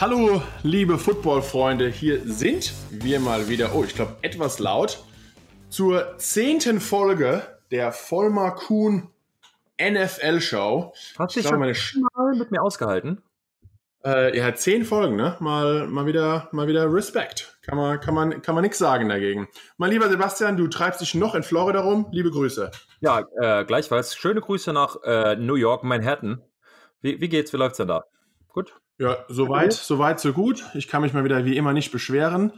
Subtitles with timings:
[0.00, 5.02] Hallo, liebe Football-Freunde, hier sind wir mal wieder, oh, ich glaube, etwas laut,
[5.70, 9.10] zur zehnten Folge der Vollmar Kuhn
[9.82, 10.92] NFL-Show.
[11.18, 13.22] Hast du dich schon mal mit mir ausgehalten?
[14.04, 15.36] Äh, ja, zehn Folgen, ne?
[15.40, 17.58] Mal, mal wieder, mal wieder Respekt.
[17.62, 19.48] Kann man, kann man, kann man nichts sagen dagegen.
[19.78, 22.06] Mein lieber Sebastian, du treibst dich noch in Florida rum.
[22.12, 22.70] Liebe Grüße.
[23.00, 24.14] Ja, äh, gleichfalls.
[24.14, 26.40] Schöne Grüße nach äh, New York, Manhattan.
[27.00, 27.52] Wie, wie geht's?
[27.52, 28.04] Wie läuft's denn da?
[28.46, 28.76] Gut?
[28.98, 30.64] Ja, soweit, soweit, so gut.
[30.74, 32.52] Ich kann mich mal wieder wie immer nicht beschweren.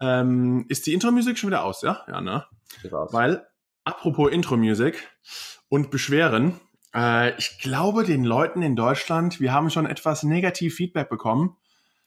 [0.00, 2.04] Ähm, ist die Intro-Musik schon wieder aus, ja?
[2.08, 2.46] Ja, ne?
[2.90, 3.46] Weil,
[3.84, 5.08] apropos Intro-Musik
[5.68, 6.60] und Beschweren,
[6.94, 11.56] äh, ich glaube den Leuten in Deutschland, wir haben schon etwas negativ Feedback bekommen.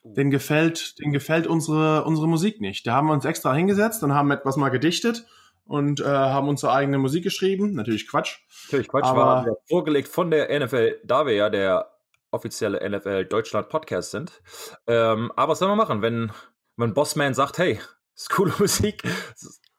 [0.03, 0.13] Uh.
[0.13, 2.87] Den gefällt, den gefällt unsere, unsere Musik nicht.
[2.87, 5.25] Da haben wir uns extra hingesetzt und haben etwas mal gedichtet
[5.65, 7.73] und äh, haben unsere eigene Musik geschrieben.
[7.73, 8.39] Natürlich Quatsch.
[8.67, 11.92] Natürlich Quatsch, aber war vorgelegt von der NFL, da wir ja der
[12.33, 14.41] offizielle NFL Deutschland Podcast sind.
[14.87, 16.31] Ähm, aber was soll man machen, wenn,
[16.77, 17.79] wenn Bossman sagt, hey,
[18.15, 19.03] ist coole Musik,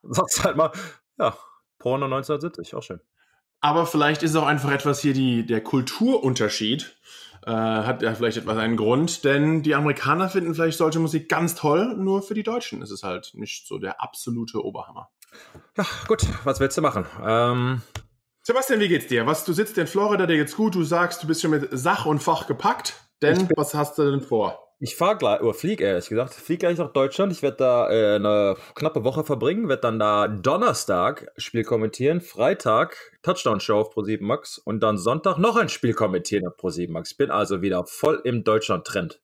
[0.02, 0.72] sagst halt mal,
[1.18, 1.36] ja,
[1.78, 3.00] Porno 1970, auch schön.
[3.60, 6.98] Aber vielleicht ist auch einfach etwas hier die, der Kulturunterschied.
[7.46, 11.54] Äh, hat ja vielleicht etwas einen Grund, denn die Amerikaner finden vielleicht solche Musik ganz
[11.54, 15.10] toll, nur für die Deutschen ist es halt nicht so der absolute Oberhammer.
[15.76, 17.04] Ja, gut, was willst du machen?
[17.22, 17.82] Ähm,
[18.46, 19.24] Sebastian, wie geht's dir?
[19.26, 22.04] Was, du sitzt in Florida, dir geht's gut, du sagst, du bist schon mit Sach
[22.04, 22.92] und Fach gepackt,
[23.22, 24.76] denn was hast du denn vor?
[24.80, 27.32] Ich fahre gleich, oder flieg ehrlich gesagt, flieg gleich nach Deutschland.
[27.32, 33.18] Ich werde da äh, eine knappe Woche verbringen, werde dann da Donnerstag Spiel kommentieren, Freitag
[33.22, 37.14] Touchdown-Show auf Pro7 Max und dann Sonntag noch ein Spiel kommentieren auf Pro7 Max.
[37.14, 39.22] Bin also wieder voll im Deutschland-Trend.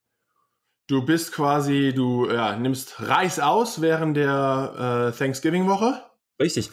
[0.86, 6.04] Du bist quasi, du ja, nimmst Reis aus während der äh, Thanksgiving-Woche.
[6.40, 6.70] Richtig.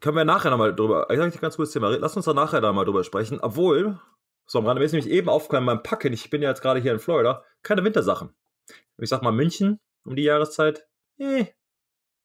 [0.00, 2.72] Können wir nachher nochmal drüber, ich sage ganz kurz Thema, lass uns da nachher da
[2.72, 3.40] mal drüber sprechen.
[3.40, 3.98] Obwohl,
[4.46, 6.80] so, am Rande, mir ist nämlich eben aufgefallen beim Packen, ich bin ja jetzt gerade
[6.80, 8.34] hier in Florida, keine Wintersachen.
[8.98, 10.86] Ich sag mal München um die Jahreszeit,
[11.18, 11.46] eh,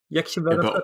[0.09, 0.81] Jäckchen wäre ja, bei,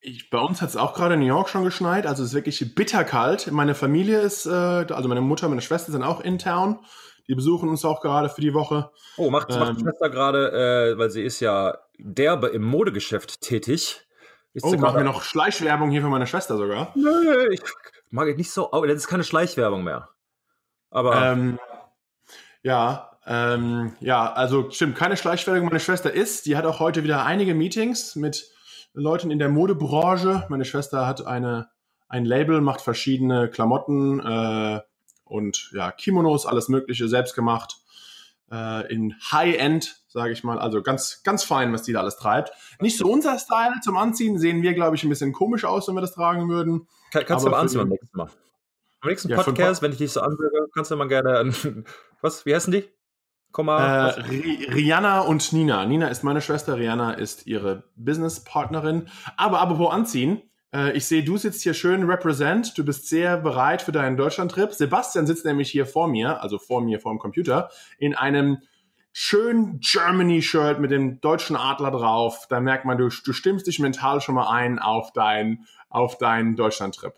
[0.00, 2.34] ich, bei uns hat es auch gerade in New York schon geschneit, also es ist
[2.34, 3.50] wirklich bitterkalt.
[3.50, 6.80] Meine Familie ist, äh, also meine Mutter, meine Schwester sind auch in Town.
[7.26, 8.90] Die besuchen uns auch gerade für die Woche.
[9.16, 13.40] Oh, macht, ähm, macht die Schwester gerade, äh, weil sie ist ja derbe im Modegeschäft
[13.40, 14.07] tätig.
[14.58, 16.90] Ist oh, machen wir noch Schleichwerbung hier für meine Schwester sogar?
[16.96, 17.60] Nö, ich
[18.10, 18.72] mag nicht so.
[18.72, 20.08] Oh, das ist keine Schleichwerbung mehr.
[20.90, 21.14] Aber.
[21.14, 21.60] Ähm,
[22.64, 25.66] ja, ähm, ja, also stimmt, keine Schleichwerbung.
[25.66, 26.46] Meine Schwester ist.
[26.46, 28.50] Die hat auch heute wieder einige Meetings mit
[28.94, 30.44] Leuten in der Modebranche.
[30.48, 31.68] Meine Schwester hat eine,
[32.08, 34.80] ein Label, macht verschiedene Klamotten äh,
[35.22, 37.76] und ja, Kimonos, alles Mögliche selbst gemacht.
[38.50, 40.58] Äh, in High-End, sage ich mal.
[40.58, 42.50] Also ganz, ganz fein, was die da alles treibt.
[42.80, 44.38] Nicht so unser Style zum Anziehen.
[44.38, 46.88] Sehen wir, glaube ich, ein bisschen komisch aus, wenn wir das tragen würden.
[47.12, 48.30] Kann, kannst Aber du mal anziehen beim nächsten Mal.
[49.00, 51.52] Am nächsten ja, Podcast, wenn ich dich so anhöre, kannst du mal gerne.
[52.20, 52.46] Was?
[52.46, 52.84] Wie heißen die?
[53.52, 54.10] Komm mal.
[54.10, 55.84] Äh, Rihanna und Nina.
[55.86, 59.08] Nina ist meine Schwester, Rihanna ist ihre Businesspartnerin.
[59.36, 60.42] Aber apropos anziehen,
[60.74, 62.76] äh, ich sehe, du sitzt hier schön represent.
[62.76, 64.72] Du bist sehr bereit für deinen Deutschland-Trip.
[64.72, 68.58] Sebastian sitzt nämlich hier vor mir, also vor mir, vor dem Computer, in einem
[69.12, 72.46] schönen Germany-Shirt mit dem deutschen Adler drauf.
[72.48, 76.54] Da merkt man, du, du stimmst dich mental schon mal ein auf deinen auf deinen
[76.54, 77.14] Deutschland-Trip.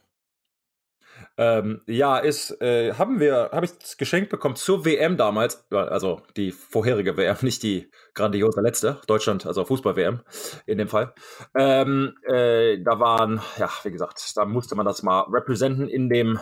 [1.40, 6.52] Ähm, ja, ist, äh, haben wir, habe ich geschenkt bekommen zur WM damals, also die
[6.52, 10.20] vorherige WM, nicht die grandiose letzte, Deutschland, also Fußball-WM
[10.66, 11.14] in dem Fall.
[11.56, 16.38] Ähm, äh, da waren, ja, wie gesagt, da musste man das mal representen in dem,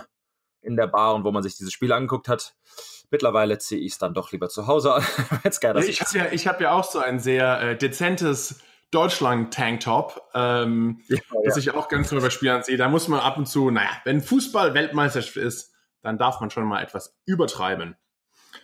[0.63, 2.57] in der Bar und wo man sich diese Spiele angeguckt hat.
[3.09, 5.05] Mittlerweile ziehe ich es dann doch lieber zu Hause an.
[5.45, 8.61] ich habe ja, hab ja auch so ein sehr äh, dezentes
[8.91, 11.61] Deutschland-Tanktop, ähm, ja, das ja.
[11.61, 12.77] ich auch ganz nur bei Spielern sehe.
[12.77, 16.65] Da muss man ab und zu, naja, wenn Fußball Weltmeisterschaft ist, dann darf man schon
[16.65, 17.97] mal etwas übertreiben.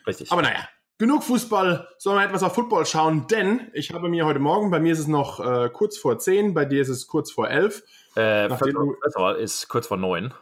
[0.06, 0.32] Richtig.
[0.32, 0.66] Aber naja,
[0.98, 4.80] genug Fußball, sollen wir etwas auf Football schauen, denn ich habe mir heute Morgen, bei
[4.80, 7.82] mir ist es noch äh, kurz vor 10, bei dir ist es kurz vor 11.
[8.16, 8.94] Äh, du,
[9.38, 10.32] ist kurz vor 9.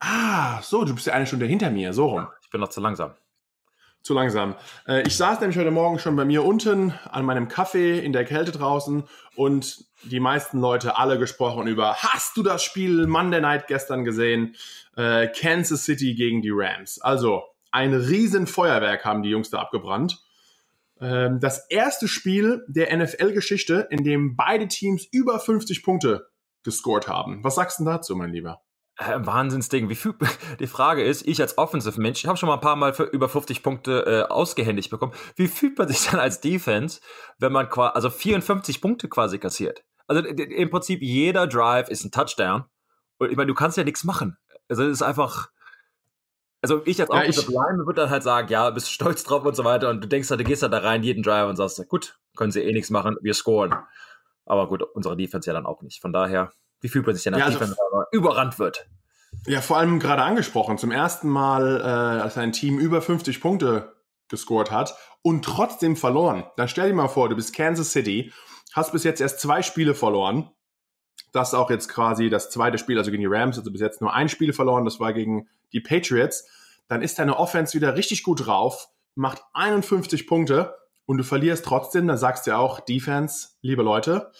[0.00, 2.26] Ah, so, du bist ja eine Stunde hinter mir, so rum.
[2.42, 3.14] Ich bin noch zu langsam
[4.02, 4.54] zu langsam.
[4.86, 8.24] Äh, ich saß nämlich heute Morgen schon bei mir unten an meinem Kaffee in der
[8.24, 9.04] Kälte draußen
[9.36, 14.56] und die meisten Leute alle gesprochen über, hast du das Spiel Monday Night gestern gesehen?
[14.96, 17.00] Äh, Kansas City gegen die Rams.
[17.00, 20.20] Also ein riesen Feuerwerk haben die Jungs da abgebrannt.
[21.00, 26.28] Ähm, das erste Spiel der NFL-Geschichte, in dem beide Teams über 50 Punkte
[26.62, 27.42] gescored haben.
[27.44, 28.62] Was sagst du dazu, mein Lieber?
[29.00, 29.88] Äh, Wahnsinnsding.
[29.88, 30.14] Wie viel,
[30.60, 33.04] die Frage ist, ich als Offensive Mensch, ich habe schon mal ein paar Mal für
[33.04, 35.12] über 50 Punkte äh, ausgehändigt bekommen.
[35.36, 37.00] Wie fühlt man sich dann als Defense,
[37.38, 39.82] wenn man quasi, also 54 Punkte quasi kassiert?
[40.06, 42.64] Also im Prinzip jeder Drive ist ein Touchdown.
[43.18, 44.36] Und ich meine, du kannst ja nichts machen.
[44.68, 45.50] Also es ist einfach,
[46.60, 49.64] also ich als Offensive Line würde dann halt sagen, ja, bist stolz drauf und so
[49.64, 52.18] weiter und du denkst halt, du gehst halt da rein, jeden Drive und sagst, gut,
[52.36, 53.74] können sie eh nichts machen, wir scoren.
[54.44, 56.02] Aber gut, unsere Defense ja dann auch nicht.
[56.02, 57.76] Von daher, wie fühlt man sich denn ja, also Defense,
[58.12, 58.88] überrannt wird?
[59.46, 63.94] Ja, vor allem gerade angesprochen, zum ersten Mal, äh, als ein Team über 50 Punkte
[64.28, 66.44] gescored hat und trotzdem verloren.
[66.56, 68.32] Dann stell dir mal vor, du bist Kansas City,
[68.72, 70.50] hast bis jetzt erst zwei Spiele verloren.
[71.32, 74.00] Das ist auch jetzt quasi das zweite Spiel, also gegen die Rams, also bis jetzt
[74.00, 76.46] nur ein Spiel verloren, das war gegen die Patriots.
[76.88, 82.06] Dann ist deine Offense wieder richtig gut drauf, macht 51 Punkte und du verlierst trotzdem,
[82.08, 84.32] dann sagst du ja auch Defense, liebe Leute.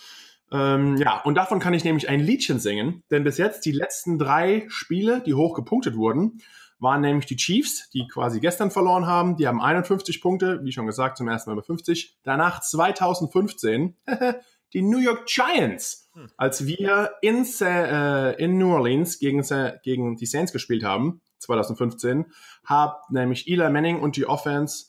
[0.52, 4.18] Ähm, ja, und davon kann ich nämlich ein Liedchen singen, denn bis jetzt die letzten
[4.18, 6.40] drei Spiele, die hoch gepunktet wurden,
[6.80, 9.36] waren nämlich die Chiefs, die quasi gestern verloren haben.
[9.36, 12.18] Die haben 51 Punkte, wie schon gesagt, zum ersten Mal über 50.
[12.22, 13.96] Danach 2015
[14.72, 16.30] die New York Giants, hm.
[16.36, 19.44] als wir in, äh, in New Orleans gegen,
[19.82, 22.26] gegen die Saints gespielt haben, 2015,
[22.64, 24.86] hat nämlich Eli Manning und die Offense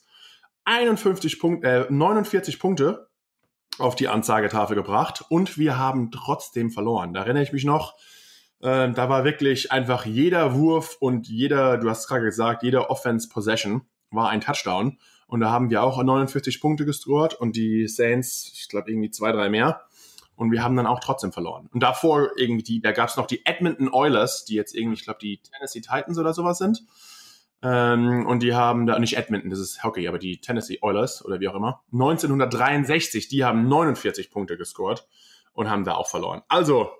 [0.64, 3.08] 51 Punkt, äh, 49 Punkte
[3.82, 7.12] auf die Anzeigetafel gebracht und wir haben trotzdem verloren.
[7.12, 7.96] Da erinnere ich mich noch,
[8.60, 13.28] äh, da war wirklich einfach jeder Wurf und jeder, du hast gerade gesagt, jeder Offense
[13.28, 14.98] Possession war ein Touchdown.
[15.26, 19.32] Und da haben wir auch 49 Punkte gescored und die Saints, ich glaube, irgendwie zwei,
[19.32, 19.82] drei mehr.
[20.36, 21.68] Und wir haben dann auch trotzdem verloren.
[21.72, 25.20] Und davor irgendwie, da gab es noch die Edmonton Oilers, die jetzt irgendwie, ich glaube,
[25.22, 26.84] die Tennessee Titans oder sowas sind.
[27.62, 31.38] Ähm, und die haben da, nicht Edmonton, das ist Hockey, aber die Tennessee Oilers oder
[31.38, 31.82] wie auch immer.
[31.92, 35.06] 1963, die haben 49 Punkte gescored
[35.52, 36.42] und haben da auch verloren.
[36.48, 36.90] Also,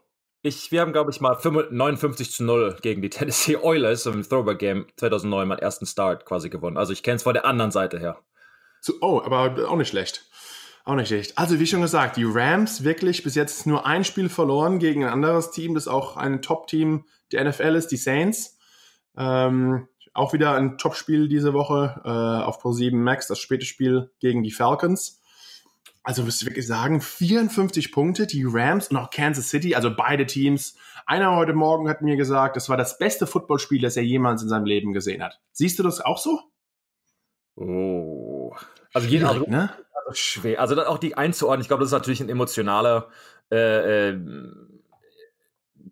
[0.42, 4.58] ich, wir haben, glaube ich, mal 59 zu 0 gegen die Tennessee Oilers im Throwback
[4.58, 6.76] Game 2009 meinen ersten Start quasi gewonnen.
[6.76, 8.18] Also ich kenne es von der anderen Seite her.
[8.80, 10.26] So, oh, aber auch nicht schlecht.
[10.84, 11.38] Auch nicht schlecht.
[11.38, 15.12] Also wie schon gesagt, die Rams wirklich bis jetzt nur ein Spiel verloren gegen ein
[15.12, 18.58] anderes Team, das auch ein Top-Team der NFL ist, die Saints.
[19.16, 22.08] Ähm, auch wieder ein Top-Spiel diese Woche äh,
[22.44, 25.20] auf Pro 7 Max, das späte Spiel gegen die Falcons.
[26.04, 30.26] Also müsste ich wirklich sagen, 54 Punkte, die Rams und auch Kansas City, also beide
[30.26, 30.76] Teams.
[31.06, 34.48] Einer heute Morgen hat mir gesagt, das war das beste Footballspiel, das er jemals in
[34.48, 35.40] seinem Leben gesehen hat.
[35.52, 36.40] Siehst du das auch so?
[37.54, 38.52] Oh.
[38.92, 39.70] Also jeden also, ne?
[39.94, 40.60] Also schwer.
[40.60, 43.08] Also auch die einzuordnen, ich glaube, das ist natürlich ein emotionaler
[43.50, 44.20] äh, äh,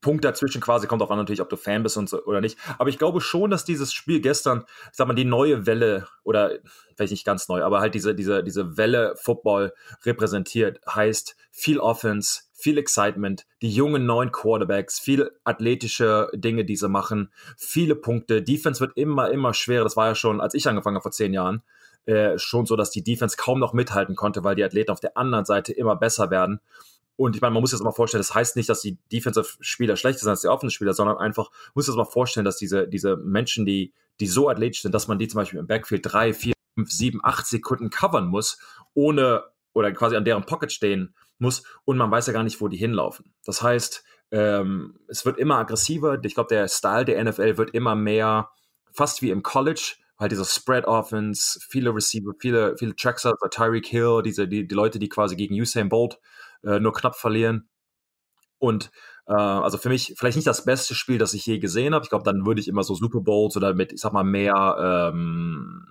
[0.00, 2.58] Punkt dazwischen quasi kommt auch an natürlich, ob du Fan bist und so, oder nicht.
[2.78, 6.58] Aber ich glaube schon, dass dieses Spiel gestern, ich sag mal, die neue Welle oder
[6.96, 9.72] vielleicht nicht ganz neu, aber halt diese, diese, diese Welle Football
[10.04, 16.88] repräsentiert, heißt viel Offense, viel Excitement, die jungen neuen Quarterbacks, viel athletische Dinge, die sie
[16.88, 18.42] machen, viele Punkte.
[18.42, 19.84] Defense wird immer, immer schwerer.
[19.84, 21.62] Das war ja schon, als ich angefangen habe vor zehn Jahren,
[22.06, 25.16] äh, schon so, dass die Defense kaum noch mithalten konnte, weil die Athleten auf der
[25.16, 26.60] anderen Seite immer besser werden.
[27.20, 30.20] Und ich meine, man muss jetzt mal vorstellen, das heißt nicht, dass die Defensive-Spieler schlechter
[30.20, 33.92] sind als die Offensive-Spieler, sondern einfach, muss jetzt mal vorstellen, dass diese, diese Menschen, die,
[34.20, 37.20] die so athletisch sind, dass man die zum Beispiel im Backfield drei, vier, fünf, sieben,
[37.22, 38.58] acht Sekunden covern muss,
[38.94, 39.44] ohne
[39.74, 42.78] oder quasi an deren Pocket stehen muss und man weiß ja gar nicht, wo die
[42.78, 43.34] hinlaufen.
[43.44, 46.18] Das heißt, ähm, es wird immer aggressiver.
[46.24, 48.48] Ich glaube, der Style der NFL wird immer mehr,
[48.92, 54.22] fast wie im College, halt dieser Spread Offense, viele Receiver, viele, viele Tracksers, Tyreek Hill,
[54.24, 56.18] diese, die, die Leute, die quasi gegen Usain Bolt
[56.64, 57.68] äh, nur knapp verlieren.
[58.58, 58.90] Und
[59.26, 62.04] äh, also für mich vielleicht nicht das beste Spiel, das ich je gesehen habe.
[62.04, 65.10] Ich glaube, dann würde ich immer so Super Bowls oder mit, ich sag mal, mehr
[65.12, 65.86] ähm,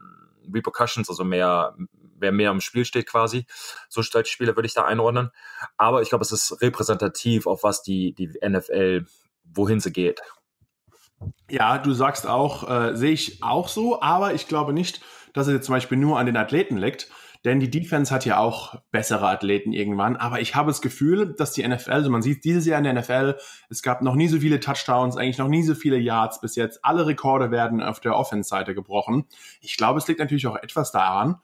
[0.54, 1.76] Repercussions, also mehr,
[2.18, 3.46] wer mehr im Spiel steht quasi.
[3.88, 5.32] So Spiele würde ich da einordnen.
[5.78, 9.06] Aber ich glaube, es ist repräsentativ, auf was die, die NFL,
[9.44, 10.22] wohin sie geht.
[11.50, 15.02] Ja, du sagst auch, äh, sehe ich auch so, aber ich glaube nicht,
[15.34, 17.10] dass es jetzt zum Beispiel nur an den Athleten liegt,
[17.46, 20.18] denn die Defense hat ja auch bessere Athleten irgendwann.
[20.18, 22.94] Aber ich habe das Gefühl, dass die NFL, also man sieht dieses Jahr in der
[22.94, 23.38] NFL,
[23.70, 26.84] es gab noch nie so viele Touchdowns, eigentlich noch nie so viele Yards bis jetzt.
[26.84, 29.26] Alle Rekorde werden auf der Offense-Seite gebrochen.
[29.62, 31.38] Ich glaube, es liegt natürlich auch etwas daran,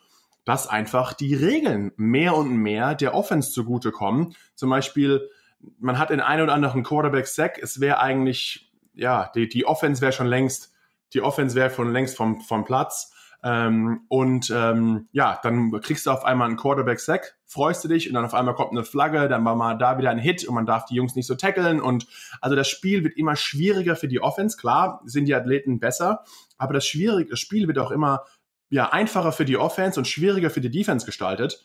[0.44, 4.36] dass einfach die Regeln mehr und mehr der Offense zugutekommen.
[4.54, 5.30] Zum Beispiel,
[5.80, 7.58] man hat den einen oder anderen Quarterback-Sack.
[7.58, 10.74] Es wäre eigentlich, ja, die, die Offense wäre schon längst,
[11.14, 13.14] die Offense wäre schon längst vom, vom Platz.
[13.44, 18.16] Ähm, und ähm, ja, dann kriegst du auf einmal einen Quarterback-Sack, freust du dich und
[18.16, 20.66] dann auf einmal kommt eine Flagge, dann war mal da wieder ein Hit und man
[20.66, 21.80] darf die Jungs nicht so tackeln.
[21.80, 22.08] Und
[22.42, 24.58] also das Spiel wird immer schwieriger für die Offense.
[24.58, 26.24] Klar sind die Athleten besser,
[26.58, 28.24] aber das schwierige das Spiel wird auch immer
[28.70, 31.64] ja, einfacher für die Offense und schwieriger für die Defense gestaltet.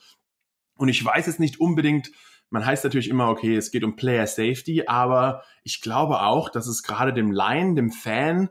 [0.77, 2.11] Und ich weiß jetzt nicht unbedingt,
[2.50, 6.67] man heißt natürlich immer, okay, es geht um Player Safety, aber ich glaube auch, dass
[6.67, 8.50] es gerade dem Line, dem Fan,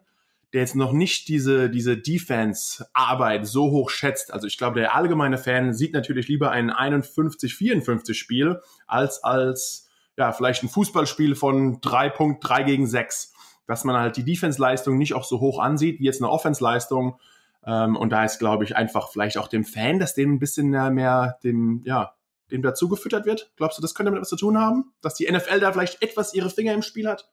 [0.54, 4.34] der jetzt noch nicht diese, diese Defense-Arbeit so hoch schätzt.
[4.34, 9.90] Also ich glaube, der allgemeine Fan sieht natürlich lieber ein 51-54 Spiel als als
[10.20, 13.34] ja, vielleicht ein Fußballspiel von 3.3 gegen 6.
[13.68, 17.20] dass man halt die Defense-Leistung nicht auch so hoch ansieht wie jetzt eine Offense-Leistung.
[17.66, 20.70] Ähm, und da ist, glaube ich, einfach vielleicht auch dem Fan, dass dem ein bisschen
[20.70, 22.16] mehr dem, ja,
[22.52, 23.52] dem dazu gefüttert wird.
[23.56, 24.92] Glaubst du, das könnte damit was zu tun haben?
[25.02, 27.30] Dass die NFL da vielleicht etwas ihre Finger im Spiel hat?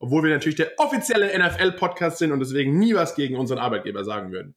[0.00, 4.32] Obwohl wir natürlich der offizielle NFL-Podcast sind und deswegen nie was gegen unseren Arbeitgeber sagen
[4.32, 4.56] würden.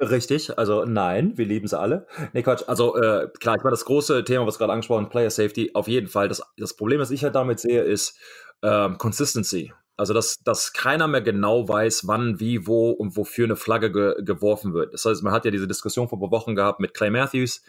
[0.00, 2.06] Richtig, also nein, wir lieben sie alle.
[2.32, 5.70] Nee, Quatsch, also äh, klar, ich meine, das große Thema, was gerade angesprochen, Player Safety,
[5.74, 6.26] auf jeden Fall.
[6.28, 8.18] Das, das Problem, was ich halt damit sehe, ist
[8.62, 9.72] ähm, Consistency.
[9.96, 14.24] Also, dass, dass keiner mehr genau weiß, wann, wie, wo und wofür eine Flagge ge
[14.24, 14.94] geworfen wird.
[14.94, 17.62] Das heißt, man hat ja diese Diskussion vor ein paar Wochen gehabt mit Clay Matthews.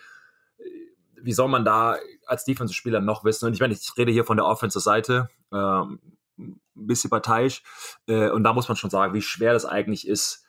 [1.21, 3.47] Wie soll man da als Defensive-Spieler noch wissen?
[3.47, 5.99] Und ich meine, ich rede hier von der Offensive-Seite, ähm,
[6.81, 7.63] ein bisschen parteiisch.
[8.07, 10.45] Äh, und da muss man schon sagen, wie schwer das eigentlich ist,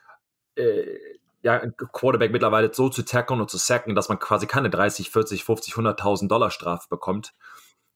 [0.56, 0.98] äh,
[1.42, 5.10] ja, ein Quarterback mittlerweile so zu tackeln und zu sacken, dass man quasi keine 30,
[5.10, 7.34] 40, 50, 100.000 Dollar Strafe bekommt.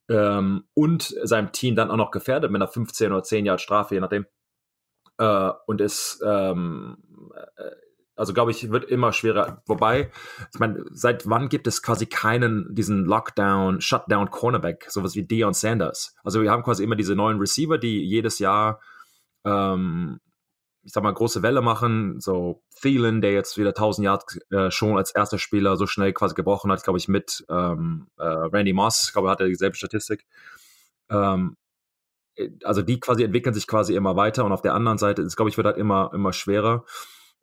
[0.09, 3.95] Ähm, und seinem Team dann auch noch gefährdet mit einer 15 oder 10 Jahre Strafe,
[3.95, 4.26] je nachdem.
[5.19, 6.99] Äh, und ist, ähm,
[7.57, 7.71] äh,
[8.17, 9.63] also glaube ich, wird immer schwerer.
[9.67, 10.11] Wobei,
[10.53, 15.55] ich meine, seit wann gibt es quasi keinen, diesen Lockdown, Shutdown Cornerback, sowas wie Deion
[15.55, 16.15] Sanders?
[16.25, 18.81] Also wir haben quasi immer diese neuen Receiver, die jedes Jahr
[19.45, 20.21] ähm,
[20.87, 22.21] ich sag mal, große Welle machen.
[22.21, 26.35] So Thielen, der jetzt wieder 1000 Yards äh, schon als erster Spieler so schnell quasi
[26.35, 29.13] gebrochen hat, glaube ich, mit ähm, äh, Randy Moss.
[29.13, 30.25] Glaube, er hatte dieselbe Statistik.
[31.11, 31.57] Ähm,
[32.37, 35.35] äh, also die quasi entwickeln sich quasi immer weiter und auf der anderen Seite ist,
[35.35, 36.85] glaube ich, wird halt immer, immer schwerer,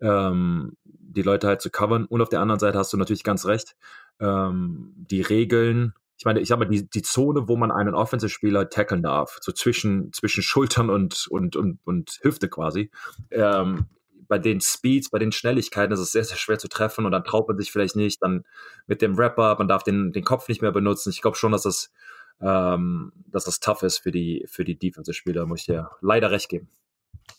[0.03, 2.05] ähm, die Leute halt zu covern.
[2.05, 3.75] Und auf der anderen Seite hast du natürlich ganz recht.
[4.19, 5.93] Ähm, die Regeln
[6.23, 10.13] ich meine, ich mal, die, die Zone, wo man einen Offensive-Spieler tackeln darf, so zwischen,
[10.13, 12.91] zwischen Schultern und, und, und, und Hüfte quasi,
[13.31, 13.87] ähm,
[14.29, 17.25] bei den Speeds, bei den Schnelligkeiten ist es sehr, sehr schwer zu treffen und dann
[17.25, 18.45] traut man sich vielleicht nicht, dann
[18.87, 21.09] mit dem Rapper, man darf den, den Kopf nicht mehr benutzen.
[21.09, 21.91] Ich glaube schon, dass das,
[22.39, 26.47] ähm, dass das tough ist für die, für die Defensive-Spieler, muss ich dir leider recht
[26.47, 26.69] geben.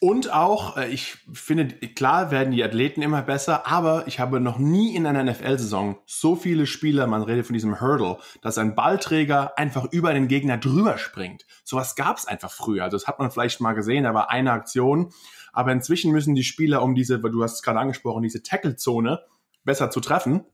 [0.00, 4.58] Und auch, äh, ich finde, klar werden die Athleten immer besser, aber ich habe noch
[4.58, 9.56] nie in einer NFL-Saison so viele Spieler, man redet von diesem Hurdle, dass ein Ballträger
[9.56, 11.46] einfach über den Gegner drüber springt.
[11.64, 12.84] Sowas gab es einfach früher.
[12.84, 15.10] Also das hat man vielleicht mal gesehen, da war eine Aktion.
[15.54, 19.22] Aber inzwischen müssen die Spieler, um diese, du hast es gerade angesprochen, diese Tackle-Zone
[19.64, 20.44] besser zu treffen,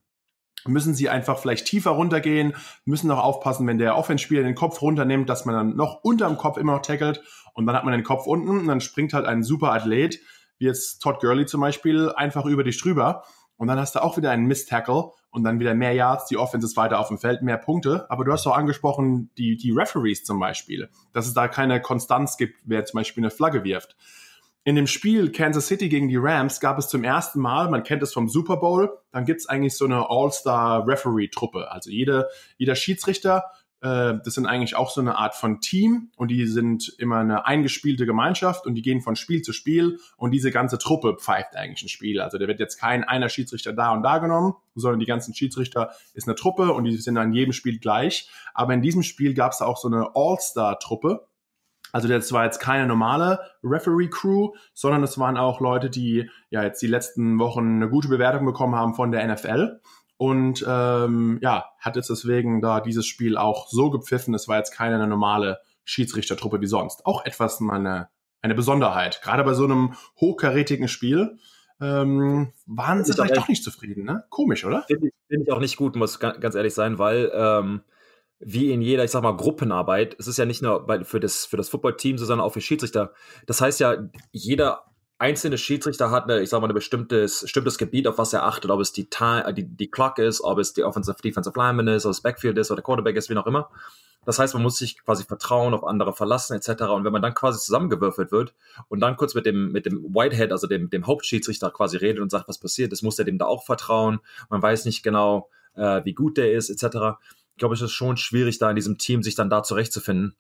[0.66, 5.28] müssen sie einfach vielleicht tiefer runtergehen, müssen auch aufpassen, wenn der Offense-Spieler den Kopf runternimmt,
[5.28, 7.22] dass man dann noch unterm Kopf immer noch tackelt
[7.54, 10.20] und dann hat man den Kopf unten und dann springt halt ein super Athlet,
[10.58, 13.24] wie jetzt Todd Gurley zum Beispiel, einfach über dich drüber
[13.60, 16.66] und dann hast du auch wieder einen Miss-Tackle und dann wieder mehr Yards, die Offense
[16.66, 18.06] ist weiter auf dem Feld, mehr Punkte.
[18.10, 22.38] Aber du hast auch angesprochen, die, die Referees zum Beispiel, dass es da keine Konstanz
[22.38, 23.96] gibt, wer zum Beispiel eine Flagge wirft.
[24.64, 28.02] In dem Spiel Kansas City gegen die Rams gab es zum ersten Mal, man kennt
[28.02, 31.70] es vom Super Bowl, dann gibt es eigentlich so eine All-Star-Referee-Truppe.
[31.70, 33.44] Also jede, jeder Schiedsrichter,
[33.80, 37.46] äh, das sind eigentlich auch so eine Art von Team und die sind immer eine
[37.46, 41.82] eingespielte Gemeinschaft und die gehen von Spiel zu Spiel und diese ganze Truppe pfeift eigentlich
[41.82, 42.20] ein Spiel.
[42.20, 45.92] Also da wird jetzt kein einer Schiedsrichter da und da genommen, sondern die ganzen Schiedsrichter
[46.12, 48.28] ist eine Truppe und die sind an jedem Spiel gleich.
[48.52, 51.26] Aber in diesem Spiel gab es auch so eine All-Star-Truppe
[51.92, 56.82] also das war jetzt keine normale Referee-Crew, sondern es waren auch Leute, die ja jetzt
[56.82, 59.80] die letzten Wochen eine gute Bewertung bekommen haben von der NFL.
[60.16, 64.34] Und ähm, ja, hat jetzt deswegen da dieses Spiel auch so gepfiffen.
[64.34, 67.06] Es war jetzt keine normale Schiedsrichtertruppe wie sonst.
[67.06, 68.08] Auch etwas eine,
[68.42, 69.22] eine Besonderheit.
[69.22, 71.38] Gerade bei so einem hochkarätigen Spiel
[71.80, 74.04] ähm, waren sie vielleicht doch nicht zufrieden.
[74.04, 74.24] Ne?
[74.28, 74.82] Komisch, oder?
[74.82, 77.82] Finde ich, find ich auch nicht gut, muss ganz ehrlich sein, weil ähm,
[78.40, 80.16] wie in jeder, ich sag mal, Gruppenarbeit.
[80.18, 83.12] Es ist ja nicht nur bei, für das, für das Footballteam, sondern auch für Schiedsrichter.
[83.46, 83.96] Das heißt ja,
[84.32, 84.84] jeder
[85.18, 88.70] einzelne Schiedsrichter hat eine, ich sag mal, ein bestimmtes, bestimmtes Gebiet, auf was er achtet,
[88.70, 92.06] ob es die, Time, die, die Clock ist, ob es die Offensive Defensive Lineman ist,
[92.06, 93.68] ob es Backfield ist oder Quarterback ist, wie auch immer.
[94.24, 96.84] Das heißt, man muss sich quasi vertrauen, auf andere verlassen, etc.
[96.84, 98.54] Und wenn man dann quasi zusammengewürfelt wird
[98.88, 102.30] und dann kurz mit dem, mit dem Whitehead, also dem, dem Hauptschiedsrichter quasi redet und
[102.30, 104.20] sagt, was passiert ist, muss er dem da auch vertrauen.
[104.48, 107.18] Man weiß nicht genau, äh, wie gut der ist, etc
[107.60, 110.34] glaube ich, ist schon schwierig, da in diesem Team sich dann da zurechtzufinden.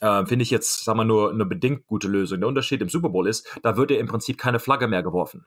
[0.00, 2.40] Äh, Finde ich jetzt, sagen wir nur, eine bedingt gute Lösung.
[2.40, 5.46] Der Unterschied im Super Bowl ist, da wird ja im Prinzip keine Flagge mehr geworfen.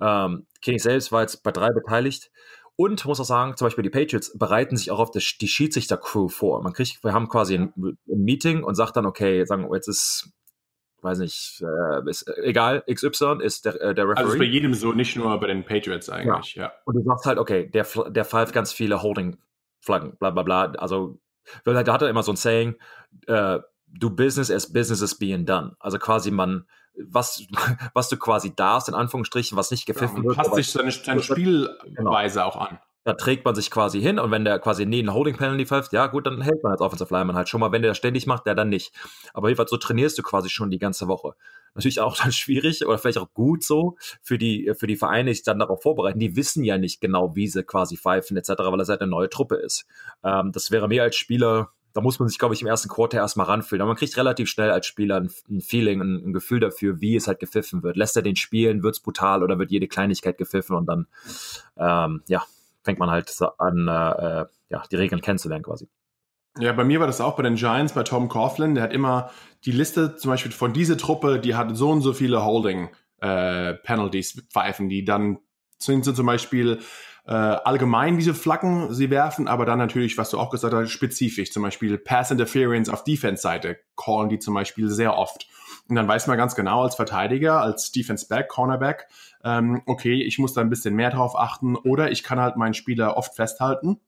[0.00, 2.30] Ähm, Kenny selbst war jetzt bei drei beteiligt.
[2.76, 6.28] Und muss auch sagen, zum Beispiel die Patriots bereiten sich auch auf das, die Schiedsrichter-Crew
[6.28, 6.62] vor.
[6.62, 10.30] Man kriegt, wir haben quasi ein, ein, Meeting und sagt dann, okay, sagen jetzt ist,
[11.02, 14.20] weiß nicht, äh, ist egal, XY ist der, äh, der Referee.
[14.20, 16.66] Also ist bei jedem so, nicht nur bei den Patriots eigentlich, ja.
[16.66, 16.72] ja.
[16.84, 19.38] Und du sagst halt, okay, der, der pfeift ganz viele Holding
[19.88, 20.72] Flaggen, bla bla bla.
[20.78, 21.18] Also,
[21.64, 22.76] da hat er immer so ein Saying,
[23.26, 25.76] äh, do business as business is being done.
[25.80, 27.42] Also quasi man, was,
[27.94, 30.36] was du quasi darfst, in Anführungsstrichen, was nicht gepfiffen ja, wird.
[30.36, 32.46] Passt sich seine, seine Spielweise genau.
[32.46, 32.78] auch an.
[33.08, 35.94] Da trägt man sich quasi hin und wenn der quasi nie einen Holding Penalty pfeift,
[35.94, 37.72] ja gut, dann hält man als Offensive Lineman halt schon mal.
[37.72, 38.92] Wenn der das ständig macht, der dann nicht.
[39.32, 41.32] Aber jedenfalls so trainierst du quasi schon die ganze Woche.
[41.74, 45.36] Natürlich auch dann schwierig oder vielleicht auch gut so für die, für die Vereine, die
[45.36, 46.18] sich dann darauf vorbereiten.
[46.18, 49.30] Die wissen ja nicht genau, wie sie quasi pfeifen etc., weil das halt eine neue
[49.30, 49.86] Truppe ist.
[50.22, 53.16] Ähm, das wäre mir als Spieler da muss man sich, glaube ich, im ersten Quarter
[53.16, 53.80] erstmal ranfühlen.
[53.80, 57.16] Aber man kriegt relativ schnell als Spieler ein, ein Feeling, ein, ein, Gefühl dafür, wie
[57.16, 57.96] es halt gepfiffen wird.
[57.96, 61.06] Lässt er den spielen, wird es brutal oder wird jede Kleinigkeit gepfiffen und dann,
[61.76, 62.44] ähm, ja,
[62.88, 65.90] fängt man halt an, äh, ja, die Regeln kennenzulernen quasi.
[66.58, 68.74] Ja, bei mir war das auch bei den Giants, bei Tom Coughlin.
[68.74, 69.30] Der hat immer
[69.66, 72.88] die Liste zum Beispiel von dieser Truppe, die hat so und so viele Holding
[73.20, 75.38] äh, pfeifen, die dann
[75.76, 76.78] sind sie zum Beispiel
[77.26, 81.52] äh, allgemein diese Flaggen sie werfen, aber dann natürlich, was du auch gesagt hast, spezifisch.
[81.52, 85.46] Zum Beispiel Pass Interference auf Defense-Seite callen die zum Beispiel sehr oft.
[85.90, 89.08] Und dann weiß man ganz genau als Verteidiger, als Defense-Back, Cornerback,
[89.48, 92.74] ähm, okay, ich muss da ein bisschen mehr drauf achten oder ich kann halt meinen
[92.74, 93.98] Spieler oft festhalten.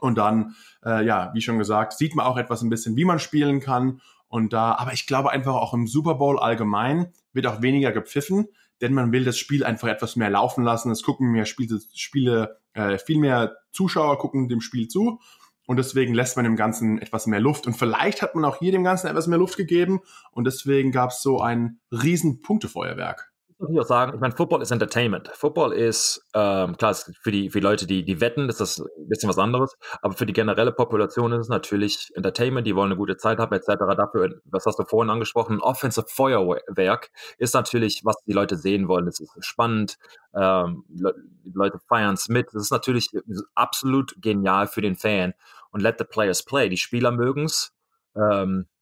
[0.00, 3.18] Und dann, äh, ja, wie schon gesagt, sieht man auch etwas ein bisschen, wie man
[3.18, 4.02] spielen kann.
[4.28, 8.48] Und da, aber ich glaube einfach auch im Super Bowl allgemein wird auch weniger gepfiffen,
[8.82, 10.90] denn man will das Spiel einfach etwas mehr laufen lassen.
[10.90, 15.18] Es gucken mehr Spiele, Spiele äh, viel mehr Zuschauer gucken dem Spiel zu.
[15.66, 17.66] Und deswegen lässt man dem Ganzen etwas mehr Luft.
[17.66, 20.00] Und vielleicht hat man auch hier dem Ganzen etwas mehr Luft gegeben.
[20.30, 24.70] Und deswegen gab es so ein riesen Punktefeuerwerk natürlich auch sagen, ich meine, Football ist
[24.70, 25.28] Entertainment.
[25.34, 29.08] Football ist, ähm, klar, für die, für die Leute, die, die wetten, ist das ein
[29.08, 29.76] bisschen was anderes.
[30.00, 33.54] Aber für die generelle Population ist es natürlich Entertainment, die wollen eine gute Zeit haben,
[33.54, 33.66] etc.
[33.96, 38.88] Dafür, was hast du vorhin angesprochen, ein Offensive Feuerwerk ist natürlich, was die Leute sehen
[38.88, 39.08] wollen.
[39.08, 39.98] Es ist spannend,
[40.34, 42.48] ähm, die Leute feiern es mit.
[42.52, 43.10] Das ist natürlich
[43.54, 45.34] absolut genial für den Fan.
[45.70, 46.68] Und let the players play.
[46.68, 47.72] Die Spieler mögen es.
[48.16, 48.77] Ähm, äh,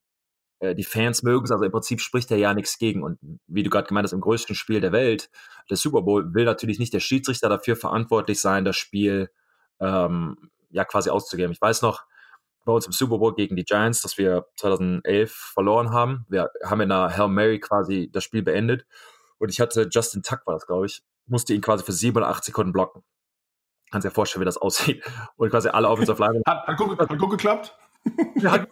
[0.63, 3.03] die Fans mögen es, also im Prinzip spricht er ja nichts gegen.
[3.03, 5.31] Und wie du gerade gemeint hast, im größten Spiel der Welt,
[5.69, 9.31] der Super Bowl, will natürlich nicht der Schiedsrichter dafür verantwortlich sein, das Spiel
[9.81, 11.53] ähm, ja quasi auszugeben.
[11.53, 12.05] Ich weiß noch,
[12.65, 16.27] bei uns im Super Bowl gegen die Giants, dass wir 2011 verloren haben.
[16.29, 18.87] Wir haben in einer Hail Mary quasi das Spiel beendet.
[19.39, 22.73] Und ich hatte Justin Tuck, war das, glaube ich, musste ihn quasi für 87 Sekunden
[22.73, 23.03] blocken.
[23.91, 25.05] Kannst dir vorstellen, wie das aussieht.
[25.37, 26.43] Und quasi alle Offensive Line.
[26.47, 27.77] Hat, hat, gut, hat gut geklappt?
[28.37, 28.67] Ja,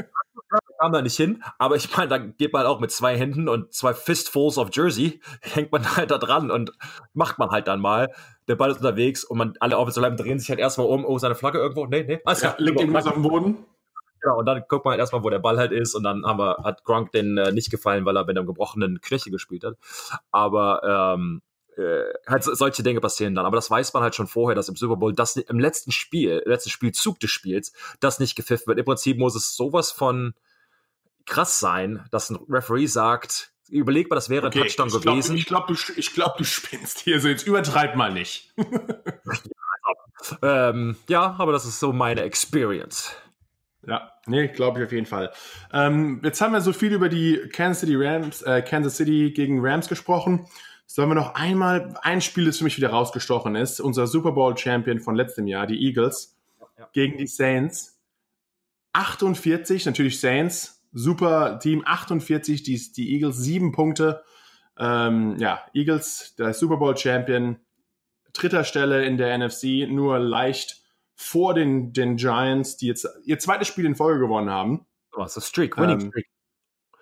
[0.84, 3.72] kam da nicht hin, aber ich meine, da geht man auch mit zwei Händen und
[3.72, 6.72] zwei Fistfuls of Jersey, hängt man halt da dran und
[7.14, 8.12] macht man halt dann mal.
[8.48, 11.34] Der Ball ist unterwegs und man, alle Offensive drehen sich halt erstmal um, oh, seine
[11.34, 11.86] Flagge irgendwo?
[11.86, 12.20] Nee, nee.
[12.24, 13.64] Alles ja, liegt irgendwas auf dem Boden.
[14.20, 16.38] Genau, und dann guckt man halt erstmal, wo der Ball halt ist und dann haben
[16.38, 19.76] wir, hat Gronk den äh, nicht gefallen, weil er mit einem gebrochenen Knöchel gespielt hat.
[20.30, 21.40] Aber ähm,
[21.76, 23.46] äh, halt solche Dinge passieren dann.
[23.46, 26.42] Aber das weiß man halt schon vorher, dass im Super Bowl das im letzten Spiel,
[26.44, 28.78] letzten Spielzug des Spiels, das nicht gepfiffen wird.
[28.78, 30.34] Im Prinzip muss es sowas von
[31.26, 35.36] krass sein, dass ein Referee sagt, überleg mal, das wäre okay, ein Touchdown ich gewesen.
[35.36, 38.52] Glaub, ich glaube, du, ich glaub, du spinnst hier so, jetzt übertreib mal nicht.
[40.42, 43.14] ähm, ja, aber das ist so meine Experience.
[43.86, 45.30] Ja, nee, glaube ich auf jeden Fall.
[45.72, 49.64] Ähm, jetzt haben wir so viel über die Kansas City Rams, äh, Kansas City gegen
[49.64, 50.46] Rams gesprochen.
[50.86, 54.56] Sollen wir noch einmal ein Spiel, das für mich wieder rausgestochen ist, unser Super Bowl
[54.56, 56.36] Champion von letztem Jahr, die Eagles,
[56.78, 56.88] ja.
[56.92, 57.98] gegen die Saints.
[58.92, 64.22] 48, natürlich Saints, super Team, 48, die, die Eagles, sieben Punkte.
[64.78, 67.58] Ähm, ja, Eagles, der Super Bowl Champion,
[68.32, 70.82] dritter Stelle in der NFC, nur leicht
[71.14, 74.86] vor den, den Giants, die jetzt ihr zweites Spiel in Folge gewonnen haben.
[75.12, 76.26] Was, oh, ist Streak, Winning ähm, Streak.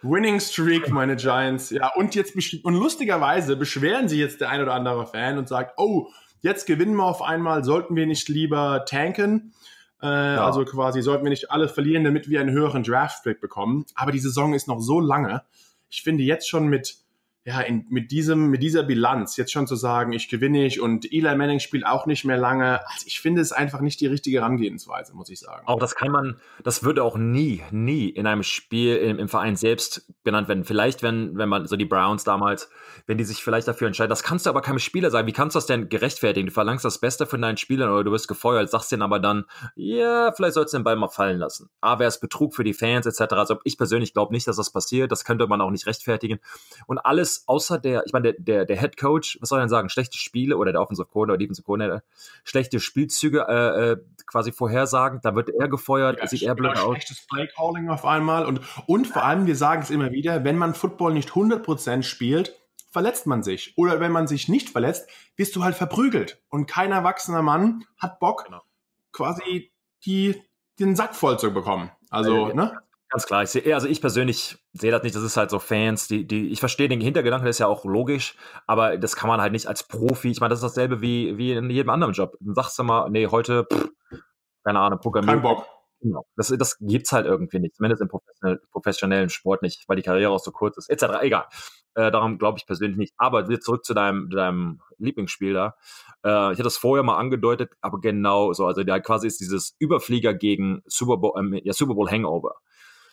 [0.02, 1.70] Winning Streak, meine Giants.
[1.70, 5.74] Ja, und jetzt und lustigerweise beschweren sich jetzt der ein oder andere Fan und sagt,
[5.78, 6.08] oh,
[6.40, 9.54] jetzt gewinnen wir auf einmal, sollten wir nicht lieber tanken?
[10.02, 10.44] Äh, ja.
[10.44, 13.86] Also quasi sollten wir nicht alle verlieren, damit wir einen höheren Draft-Pick bekommen.
[13.94, 15.42] Aber die Saison ist noch so lange.
[15.88, 17.01] Ich finde jetzt schon mit
[17.44, 21.12] ja, in, mit diesem, mit dieser Bilanz jetzt schon zu sagen, ich gewinne nicht und
[21.12, 22.86] Eli Manning spielt auch nicht mehr lange.
[22.86, 25.66] Also ich finde es einfach nicht die richtige Herangehensweise, muss ich sagen.
[25.66, 29.56] Auch das kann man, das würde auch nie, nie in einem Spiel im, im Verein
[29.56, 30.62] selbst genannt werden.
[30.62, 32.70] Vielleicht, wenn, wenn man so die Browns damals,
[33.06, 35.26] wenn die sich vielleicht dafür entscheiden, das kannst du aber keinem Spieler sagen.
[35.26, 36.46] Wie kannst du das denn gerechtfertigen?
[36.46, 39.46] Du verlangst das Beste von deinen Spielern oder du wirst gefeuert, sagst denen aber dann,
[39.74, 41.70] ja, vielleicht sollst du den Ball mal fallen lassen.
[41.80, 43.32] A, wäre es Betrug für die Fans etc.
[43.32, 45.10] Also ich persönlich glaube nicht, dass das passiert.
[45.10, 46.38] Das könnte man auch nicht rechtfertigen.
[46.86, 49.62] Und alles alles außer der, ich meine, der, der, der Head Coach, was soll er
[49.62, 52.02] denn sagen, schlechte Spiele oder der Offensive Coordinator oder Defensive Coordinator,
[52.44, 56.96] schlechte Spielzüge äh, äh, quasi vorhersagen, da wird er gefeuert, ja, sieht er blöd aus.
[56.96, 60.58] Schlechtes Play Calling auf einmal und, und vor allem, wir sagen es immer wieder, wenn
[60.58, 62.58] man Football nicht 100% spielt,
[62.90, 63.72] verletzt man sich.
[63.76, 66.42] Oder wenn man sich nicht verletzt, wirst du halt verprügelt.
[66.50, 68.62] Und kein erwachsener Mann hat Bock, genau.
[69.12, 69.72] quasi
[70.04, 70.42] die,
[70.78, 71.90] den Sack voll zu bekommen.
[72.10, 72.78] Also, ja, ne?
[73.12, 73.42] Ganz klar.
[73.42, 75.14] Ich sehe, also ich persönlich sehe das nicht.
[75.14, 77.84] Das ist halt so Fans, die, die, ich verstehe den Hintergedanken, das ist ja auch
[77.84, 80.30] logisch, aber das kann man halt nicht als Profi.
[80.30, 82.38] Ich meine, das ist dasselbe wie, wie in jedem anderen Job.
[82.40, 83.90] Dann sagst du mal, nee, heute, pff,
[84.64, 85.42] keine Ahnung, programmieren.
[85.42, 85.66] Kein Bock.
[86.00, 86.24] Genau.
[86.36, 87.76] Das, das gibt's halt irgendwie nicht.
[87.76, 91.20] Zumindest im professionellen, professionellen Sport nicht, weil die Karriere auch so kurz ist, etc.
[91.20, 91.44] Egal.
[91.94, 93.14] Äh, darum glaube ich persönlich nicht.
[93.18, 95.76] Aber wieder zurück zu deinem, deinem Lieblingsspiel da.
[96.24, 98.66] Äh, ich hatte das vorher mal angedeutet, aber genau so.
[98.66, 102.56] Also da quasi ist dieses Überflieger gegen Super Bowl, äh, ja, Super Bowl Hangover.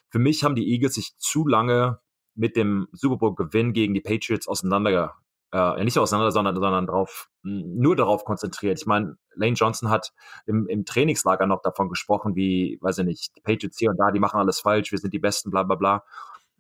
[0.09, 1.99] Für mich haben die Eagles sich zu lange
[2.35, 5.15] mit dem Super Bowl Gewinn gegen die Patriots auseinander,
[5.51, 8.79] äh, nicht auseinander, sondern, sondern drauf, nur darauf konzentriert.
[8.79, 10.13] Ich meine, Lane Johnson hat
[10.45, 14.11] im, im Trainingslager noch davon gesprochen, wie, weiß ich nicht, die Patriots hier und da,
[14.11, 16.03] die machen alles falsch, wir sind die Besten, bla bla bla.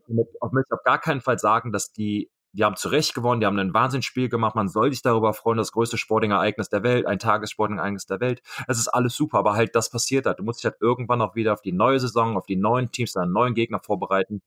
[0.07, 0.15] Ich
[0.51, 3.59] möchte auf gar keinen Fall sagen, dass die die haben zu Recht gewonnen, die haben
[3.59, 8.05] ein Wahnsinnsspiel gemacht, man soll sich darüber freuen, das größte Sporting-Ereignis der Welt, ein Tagessporting-Ereignis
[8.05, 8.41] der Welt.
[8.67, 10.39] Es ist alles super, aber halt das passiert hat.
[10.39, 13.15] Du musst dich halt irgendwann auch wieder auf die neue Saison, auf die neuen Teams,
[13.15, 14.41] einen neuen Gegner vorbereiten.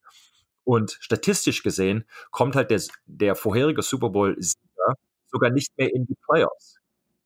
[0.65, 4.95] Und statistisch gesehen kommt halt der, der vorherige Super Bowl-Sieger
[5.29, 6.79] sogar nicht mehr in die Playoffs.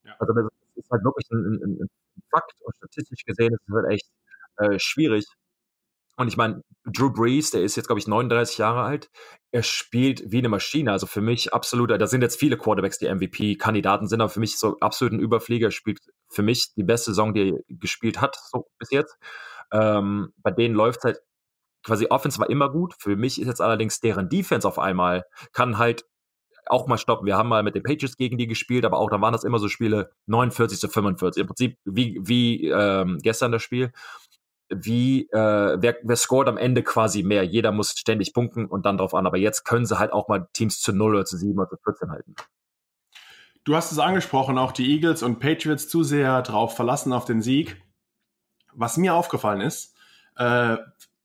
[0.04, 0.14] Ja.
[0.18, 1.90] Also das ist halt wirklich ein, ein, ein
[2.30, 4.06] Fakt und statistisch gesehen ist es halt echt
[4.58, 5.26] äh, schwierig,
[6.16, 9.11] und ich meine, Drew Brees, der ist jetzt, glaube ich, 39 Jahre alt.
[9.52, 10.92] Er spielt wie eine Maschine.
[10.92, 14.59] Also für mich absoluter, da sind jetzt viele Quarterbacks, die MVP-Kandidaten sind, aber für mich
[14.59, 15.68] so absolut ein Überflieger.
[15.68, 19.16] Er spielt für mich die beste Saison, die er gespielt hat, so bis jetzt.
[19.72, 21.18] Ähm, bei denen läuft halt
[21.83, 22.94] quasi Offense war immer gut.
[22.98, 26.05] Für mich ist jetzt allerdings deren Defense auf einmal, kann halt
[26.68, 27.26] auch mal stoppen.
[27.26, 29.59] Wir haben mal mit den Patriots gegen die gespielt, aber auch da waren das immer
[29.59, 31.40] so Spiele 49 zu 45.
[31.40, 33.92] Im Prinzip wie, wie ähm, gestern das Spiel
[34.68, 37.44] wie äh, wer, wer scored am Ende quasi mehr.
[37.44, 39.26] Jeder muss ständig punkten und dann drauf an.
[39.26, 41.76] Aber jetzt können sie halt auch mal Teams zu 0 oder zu 7 oder zu
[41.85, 42.35] 14 halten.
[43.64, 47.42] Du hast es angesprochen, auch die Eagles und Patriots zu sehr drauf verlassen auf den
[47.42, 47.83] Sieg.
[48.72, 49.96] Was mir aufgefallen ist,
[50.37, 50.76] äh,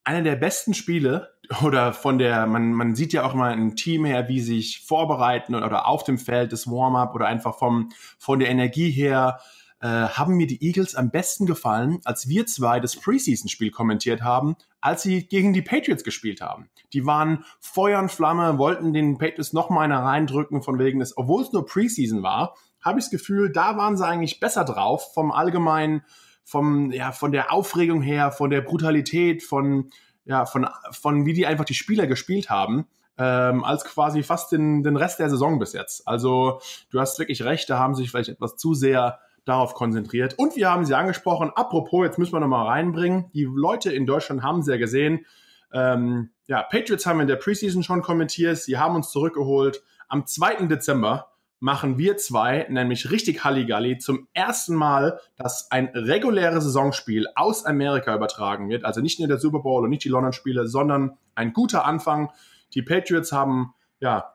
[0.04, 4.06] einer der besten Spiele oder von der, man, man sieht ja auch mal ein Team
[4.06, 8.50] her, wie sich vorbereiten oder, auf dem Feld, das Warm-up oder einfach vom, von der
[8.50, 9.40] Energie her,
[9.82, 14.56] äh, haben mir die Eagles am besten gefallen, als wir zwei das Preseason-Spiel kommentiert haben,
[14.80, 16.70] als sie gegen die Patriots gespielt haben.
[16.94, 21.18] Die waren Feuer und Flamme, wollten den Patriots noch mal eine reindrücken, von wegen des,
[21.18, 25.14] obwohl es nur Preseason war, habe ich das Gefühl, da waren sie eigentlich besser drauf,
[25.14, 26.04] vom allgemeinen,
[26.44, 29.90] vom, ja, von der Aufregung her, von der Brutalität, von,
[30.26, 32.88] ja, von, von wie die einfach die Spieler gespielt haben.
[33.18, 36.08] Ähm, als quasi fast den, den Rest der Saison bis jetzt.
[36.08, 40.36] Also du hast wirklich recht, da haben sich vielleicht etwas zu sehr darauf konzentriert.
[40.38, 44.44] Und wir haben sie angesprochen, apropos, jetzt müssen wir nochmal reinbringen, die Leute in Deutschland
[44.44, 45.26] haben sie ja gesehen,
[45.74, 49.84] ähm, ja, Patriots haben in der Preseason schon kommentiert, sie haben uns zurückgeholt.
[50.10, 50.68] Am 2.
[50.68, 57.66] Dezember machen wir zwei, nämlich richtig Halligalli, zum ersten Mal, dass ein reguläres Saisonspiel aus
[57.66, 58.84] Amerika übertragen wird.
[58.84, 62.32] Also nicht nur der Super Bowl und nicht die London-Spiele, sondern ein guter Anfang.
[62.74, 64.34] Die Patriots haben ja,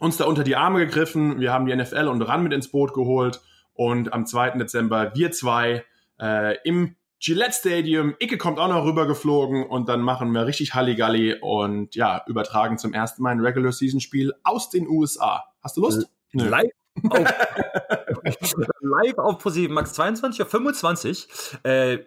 [0.00, 1.38] uns da unter die Arme gegriffen.
[1.40, 3.42] Wir haben die NFL und ran mit ins Boot geholt.
[3.74, 4.58] Und am 2.
[4.58, 5.84] Dezember wir zwei
[6.20, 8.16] äh, im Gillette Stadium.
[8.18, 12.78] Icke kommt auch noch rüber geflogen und dann machen wir richtig Halligalli und ja, übertragen
[12.78, 15.44] zum ersten Mal ein Regular Season Spiel aus den USA.
[15.62, 16.08] Hast du Lust?
[16.32, 16.48] Nö.
[16.48, 16.72] Live
[17.10, 21.28] auf, live auf ProSieben Max 22 auf 25.
[21.62, 21.98] Äh,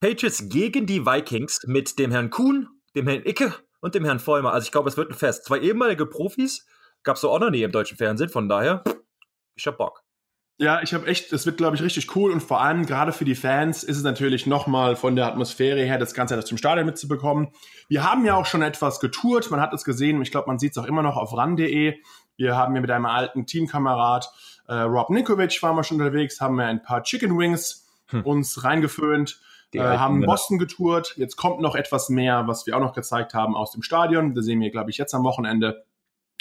[0.00, 4.52] Patriots gegen die Vikings mit dem Herrn Kuhn, dem Herrn Icke und dem Herrn Vollmer.
[4.52, 5.44] Also ich glaube, es wird ein Fest.
[5.44, 6.66] Zwei ehemalige Profis
[7.04, 8.30] gab es so auch noch nie im deutschen Fernsehen.
[8.30, 8.82] Von daher,
[9.54, 10.02] ich hab Bock.
[10.60, 13.24] Ja, ich habe echt, es wird, glaube ich, richtig cool und vor allem gerade für
[13.24, 16.84] die Fans ist es natürlich nochmal von der Atmosphäre her, das Ganze aus dem Stadion
[16.84, 17.48] mitzubekommen.
[17.88, 20.72] Wir haben ja auch schon etwas getourt, man hat es gesehen, ich glaube, man sieht
[20.72, 21.96] es auch immer noch auf ran.de.
[22.36, 24.30] Wir haben ja mit einem alten Teamkamerad,
[24.68, 28.20] äh, Rob Nikovic, waren wir schon unterwegs, haben wir ein paar Chicken Wings hm.
[28.26, 29.40] uns reingeföhnt,
[29.72, 31.14] äh, haben Boston getourt.
[31.16, 34.34] Jetzt kommt noch etwas mehr, was wir auch noch gezeigt haben aus dem Stadion.
[34.34, 35.86] Das sehen wir, glaube ich, jetzt am Wochenende.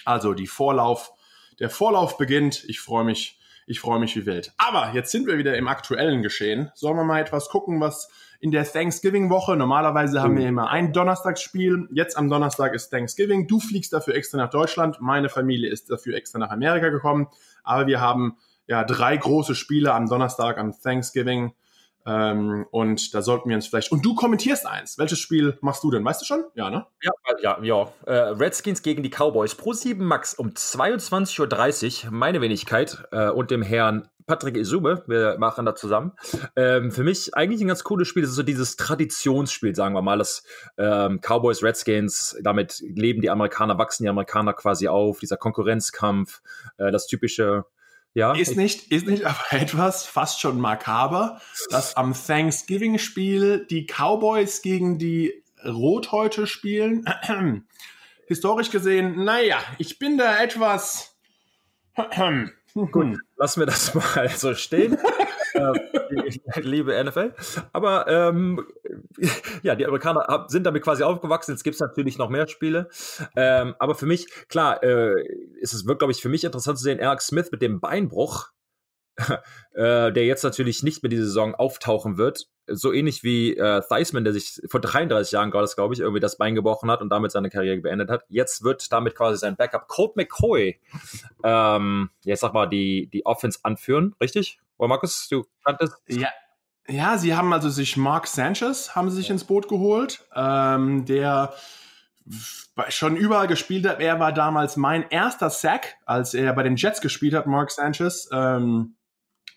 [0.04, 1.14] Also die Vorlauf,
[1.60, 2.66] der Vorlauf beginnt.
[2.68, 3.39] Ich freue mich
[3.70, 4.52] ich freue mich wie wild.
[4.58, 6.72] Aber jetzt sind wir wieder im aktuellen Geschehen.
[6.74, 11.88] Sollen wir mal etwas gucken, was in der Thanksgiving-Woche, normalerweise haben wir immer ein Donnerstagsspiel.
[11.92, 13.48] Jetzt am Donnerstag ist Thanksgiving.
[13.48, 15.02] Du fliegst dafür extra nach Deutschland.
[15.02, 17.28] Meine Familie ist dafür extra nach Amerika gekommen.
[17.64, 21.54] Aber wir haben ja drei große Spiele am Donnerstag, am Thanksgiving.
[22.06, 23.92] Ähm, und da sollten wir uns vielleicht.
[23.92, 24.98] Und du kommentierst eins.
[24.98, 26.04] Welches Spiel machst du denn?
[26.04, 26.44] Weißt du schon?
[26.56, 26.86] Ja, ne?
[27.02, 27.92] Ja, ja, ja.
[28.06, 29.56] Äh, Redskins gegen die Cowboys.
[29.56, 32.12] Pro 7 Max um 22.30 Uhr.
[32.12, 35.04] Meine Wenigkeit äh, und dem Herrn Patrick Isume.
[35.08, 36.14] Wir machen da zusammen.
[36.56, 38.22] Ähm, für mich eigentlich ein ganz cooles Spiel.
[38.22, 40.20] Das ist so dieses Traditionsspiel, sagen wir mal.
[40.20, 40.44] Das
[40.78, 45.20] ähm, Cowboys, Redskins, damit leben die Amerikaner, wachsen die Amerikaner quasi auf.
[45.20, 46.42] Dieser Konkurrenzkampf,
[46.78, 47.66] äh, das typische
[48.20, 48.34] ja.
[48.34, 55.00] Ist nicht, ist nicht aber etwas fast schon makaber, dass am Thanksgiving-Spiel die Cowboys gegen
[55.00, 57.06] die Rot heute spielen.
[58.28, 61.18] Historisch gesehen, naja, ich bin da etwas.
[62.92, 64.98] Gut, lassen wir das mal so stehen.
[66.26, 67.34] ich liebe NFL.
[67.74, 68.66] Aber ähm,
[69.64, 71.52] ja, die Amerikaner sind damit quasi aufgewachsen.
[71.52, 72.90] Jetzt gibt es natürlich noch mehr Spiele.
[73.36, 75.22] Ähm, aber für mich, klar, äh,
[75.60, 78.52] ist es wirklich, glaube ich, für mich interessant zu sehen, Eric Smith mit dem Beinbruch
[79.74, 82.48] äh, der jetzt natürlich nicht mehr diese Saison auftauchen wird.
[82.68, 86.38] So ähnlich wie äh, Theismann, der sich vor 33 Jahren gerade, glaube ich, irgendwie das
[86.38, 88.24] Bein gebrochen hat und damit seine Karriere beendet hat.
[88.30, 90.80] Jetzt wird damit quasi sein Backup Colt McCoy,
[91.44, 94.60] ähm, jetzt sag mal, die, die Offense anführen, richtig?
[94.78, 95.96] Oder Markus, du kanntest?
[96.08, 96.30] Ja.
[96.88, 101.54] Ja, sie haben also sich Mark Sanchez haben sie sich ins Boot geholt, ähm, der
[102.90, 104.00] schon überall gespielt hat.
[104.00, 108.30] Er war damals mein erster Sack, als er bei den Jets gespielt hat, Mark Sanchez.
[108.32, 108.96] Ähm,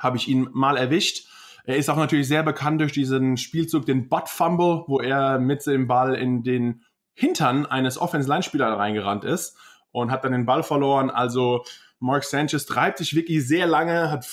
[0.03, 1.29] habe ich ihn mal erwischt.
[1.65, 5.65] Er ist auch natürlich sehr bekannt durch diesen Spielzug, den Butt Fumble, wo er mit
[5.67, 6.83] dem Ball in den
[7.15, 9.57] Hintern eines Offense-Line-Spielers reingerannt ist
[9.93, 11.11] und hat dann den Ball verloren.
[11.11, 11.65] Also
[12.01, 14.27] Mark Sanchez treibt sich wirklich sehr lange, hat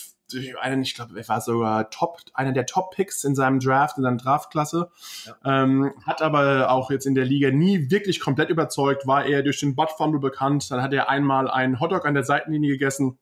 [0.62, 4.18] einen, ich glaube, er war sogar Top, einer der Top-Picks in seinem Draft, in seiner
[4.18, 4.92] Draftklasse.
[5.26, 5.64] Ja.
[5.64, 9.60] Ähm, hat aber auch jetzt in der Liga nie wirklich komplett überzeugt, war er durch
[9.60, 10.70] den Butt Fumble bekannt.
[10.72, 13.18] Dann hat er einmal einen Hotdog an der Seitenlinie gegessen.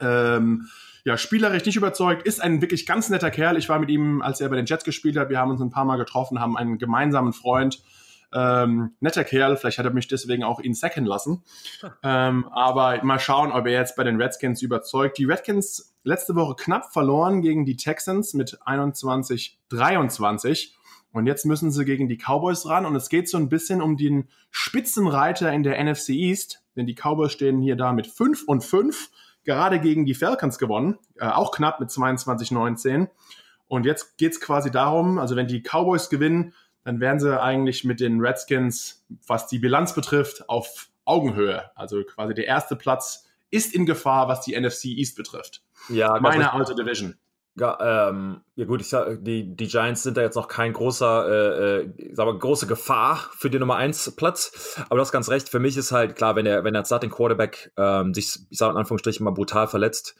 [0.00, 0.68] Ähm,
[1.04, 3.58] ja, spielerisch nicht überzeugt, ist ein wirklich ganz netter Kerl.
[3.58, 5.70] Ich war mit ihm, als er bei den Jets gespielt hat, wir haben uns ein
[5.70, 7.82] paar Mal getroffen, haben einen gemeinsamen Freund.
[8.32, 11.44] Ähm, netter Kerl, vielleicht hat er mich deswegen auch ihn sacken lassen.
[12.02, 15.18] Ähm, aber mal schauen, ob er jetzt bei den Redskins überzeugt.
[15.18, 20.72] Die Redskins letzte Woche knapp verloren gegen die Texans mit 21-23.
[21.12, 22.86] Und jetzt müssen sie gegen die Cowboys ran.
[22.86, 26.62] Und es geht so ein bisschen um den Spitzenreiter in der NFC East.
[26.76, 29.10] Denn die Cowboys stehen hier da mit 5 und 5
[29.44, 33.08] gerade gegen die Falcons gewonnen, äh, auch knapp mit 22-19.
[33.66, 36.54] Und jetzt geht's quasi darum, also wenn die Cowboys gewinnen,
[36.84, 41.70] dann wären sie eigentlich mit den Redskins, was die Bilanz betrifft, auf Augenhöhe.
[41.74, 45.62] Also quasi der erste Platz ist in Gefahr, was die NFC East betrifft.
[45.88, 47.16] Ja, meine alte Division.
[47.56, 51.28] Ja, ähm, ja gut, ich sag, die, die Giants sind da jetzt noch kein großer,
[51.28, 54.76] äh, äh, sag mal, große Gefahr für den Nummer 1 Platz.
[54.88, 57.10] Aber du hast ganz recht, für mich ist halt klar, wenn der, wenn der Starting
[57.10, 60.16] Quarterback ähm, sich, ich sag in Anführungsstrichen mal brutal verletzt,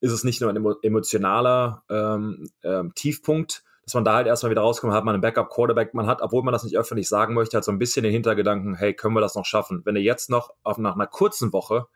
[0.00, 4.62] ist es nicht nur ein emotionaler ähm, ähm, Tiefpunkt, dass man da halt erstmal wieder
[4.62, 7.64] rauskommt, hat man einen Backup-Quarterback, man hat, obwohl man das nicht öffentlich sagen möchte, halt
[7.64, 9.82] so ein bisschen den Hintergedanken, hey, können wir das noch schaffen?
[9.84, 11.86] Wenn du jetzt noch auf, nach einer kurzen Woche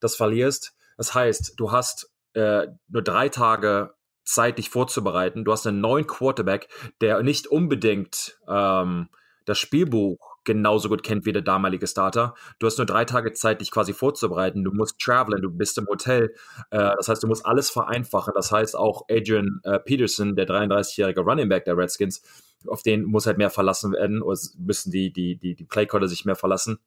[0.00, 3.92] das verlierst, das heißt, du hast äh, nur drei Tage
[4.24, 5.44] Zeit, dich vorzubereiten.
[5.44, 6.68] Du hast einen neuen Quarterback,
[7.00, 9.08] der nicht unbedingt ähm,
[9.44, 12.34] das Spielbuch genauso gut kennt wie der damalige Starter.
[12.58, 14.64] Du hast nur drei Tage Zeit, dich quasi vorzubereiten.
[14.64, 16.34] Du musst traveln, du bist im Hotel.
[16.70, 18.32] Äh, das heißt, du musst alles vereinfachen.
[18.34, 22.22] Das heißt, auch Adrian äh, Peterson, der 33-jährige Running Back der Redskins,
[22.66, 26.24] auf den muss halt mehr verlassen werden, oder müssen die, die, die, die Playcaller sich
[26.24, 26.78] mehr verlassen.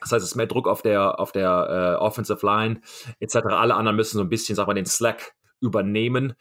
[0.00, 2.80] Das heißt, es ist mehr Druck auf der, auf der äh, Offensive Line
[3.20, 3.36] etc.
[3.46, 6.34] Alle anderen müssen so ein bisschen, sag mal, den Slack übernehmen.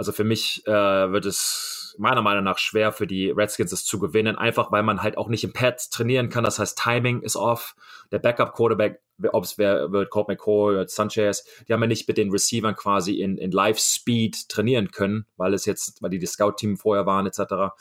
[0.00, 0.72] Also für mich äh,
[1.12, 5.02] wird es meiner Meinung nach schwer für die Redskins es zu gewinnen, einfach weil man
[5.02, 6.42] halt auch nicht im Pad trainieren kann.
[6.42, 7.76] Das heißt, Timing ist off.
[8.10, 12.16] Der Backup-Quarterback, ob es wer wird, Colt McCoy oder Sanchez, die haben ja nicht mit
[12.16, 16.78] den Receivern quasi in, in Live-Speed trainieren können, weil es jetzt, weil die, die Scout-Team
[16.78, 17.74] vorher waren, etc.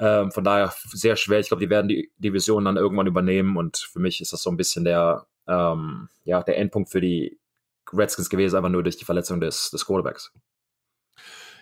[0.00, 1.40] Ähm, von daher sehr schwer.
[1.40, 4.48] Ich glaube, die werden die Division dann irgendwann übernehmen und für mich ist das so
[4.48, 7.38] ein bisschen der, ähm, ja, der Endpunkt für die
[7.92, 10.32] Redskins gewesen, einfach nur durch die Verletzung des, des Quarterbacks.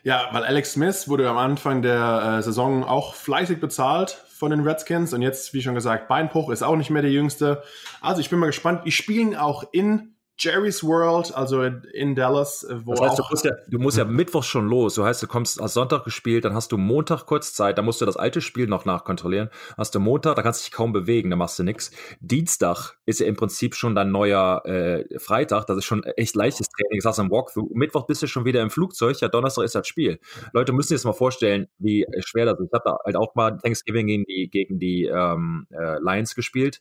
[0.05, 4.67] Ja, weil Alex Smith wurde am Anfang der äh, Saison auch fleißig bezahlt von den
[4.67, 7.63] Redskins und jetzt, wie schon gesagt, Beinbruch ist auch nicht mehr der jüngste.
[8.01, 8.83] Also ich bin mal gespannt.
[8.85, 13.45] Die spielen auch in Jerry's World, also in Dallas, äh, wo das heißt, du musst,
[13.45, 14.95] ja, du musst ja Mittwoch schon los.
[14.95, 18.01] Du heißt, du kommst hast Sonntag gespielt, dann hast du Montag kurz Zeit, dann musst
[18.01, 19.51] du das alte Spiel noch nachkontrollieren.
[19.77, 21.91] Hast du Montag, da kannst du dich kaum bewegen, da machst du nichts.
[22.21, 26.69] Dienstag ist ja im Prinzip schon dein neuer äh, Freitag, das ist schon echt leichtes
[26.69, 27.71] Training, das hast du im Walkthrough.
[27.75, 30.19] Mittwoch bist du schon wieder im Flugzeug, ja, Donnerstag ist das Spiel.
[30.53, 32.67] Leute müssen sich jetzt mal vorstellen, wie schwer das ist.
[32.67, 36.81] Ich habe da halt auch mal Thanksgiving gegen die, gegen die ähm, äh, Lions gespielt.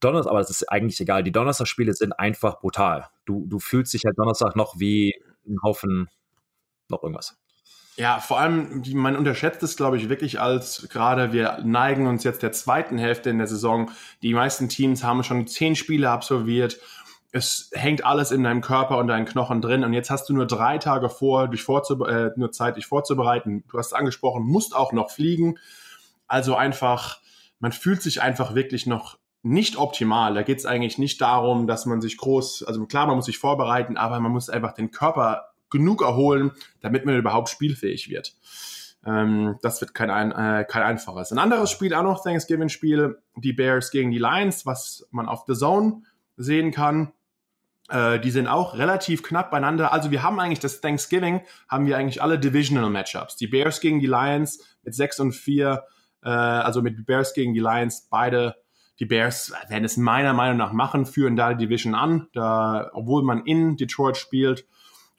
[0.00, 1.22] Donnerstag, aber das ist eigentlich egal.
[1.22, 3.08] Die Donnerstagspiele sind einfach brutal.
[3.24, 5.14] Du, du fühlst dich halt Donnerstag noch wie
[5.46, 6.08] ein Haufen
[6.88, 7.36] noch irgendwas.
[7.96, 12.42] Ja, vor allem, man unterschätzt es, glaube ich, wirklich als gerade wir neigen uns jetzt
[12.42, 13.90] der zweiten Hälfte in der Saison.
[14.22, 16.78] Die meisten Teams haben schon zehn Spiele absolviert.
[17.32, 19.82] Es hängt alles in deinem Körper und deinen Knochen drin.
[19.82, 23.64] Und jetzt hast du nur drei Tage vor, dich äh, nur Zeit, dich vorzubereiten.
[23.68, 25.58] Du hast es angesprochen, musst auch noch fliegen.
[26.26, 27.20] Also einfach,
[27.60, 30.34] man fühlt sich einfach wirklich noch nicht optimal.
[30.34, 33.38] Da geht es eigentlich nicht darum, dass man sich groß, also klar, man muss sich
[33.38, 38.34] vorbereiten, aber man muss einfach den Körper genug erholen, damit man überhaupt spielfähig wird.
[39.04, 41.30] Ähm, das wird kein, ein, äh, kein einfaches.
[41.30, 45.54] Ein anderes Spiel, auch noch Thanksgiving-Spiel, die Bears gegen die Lions, was man auf The
[45.54, 46.02] Zone
[46.36, 47.12] sehen kann.
[47.88, 49.92] Äh, die sind auch relativ knapp beieinander.
[49.92, 53.36] Also wir haben eigentlich das Thanksgiving, haben wir eigentlich alle Divisional Matchups.
[53.36, 55.84] Die Bears gegen die Lions mit 6 und 4,
[56.24, 58.56] äh, also mit Bears gegen die Lions, beide
[58.98, 63.22] die Bears werden es meiner Meinung nach machen, führen da die Division an, da, obwohl
[63.22, 64.66] man in Detroit spielt.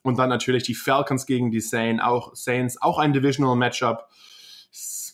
[0.02, 4.08] Und dann natürlich die Falcons gegen die Saints, auch, Saints, auch ein Divisional Matchup.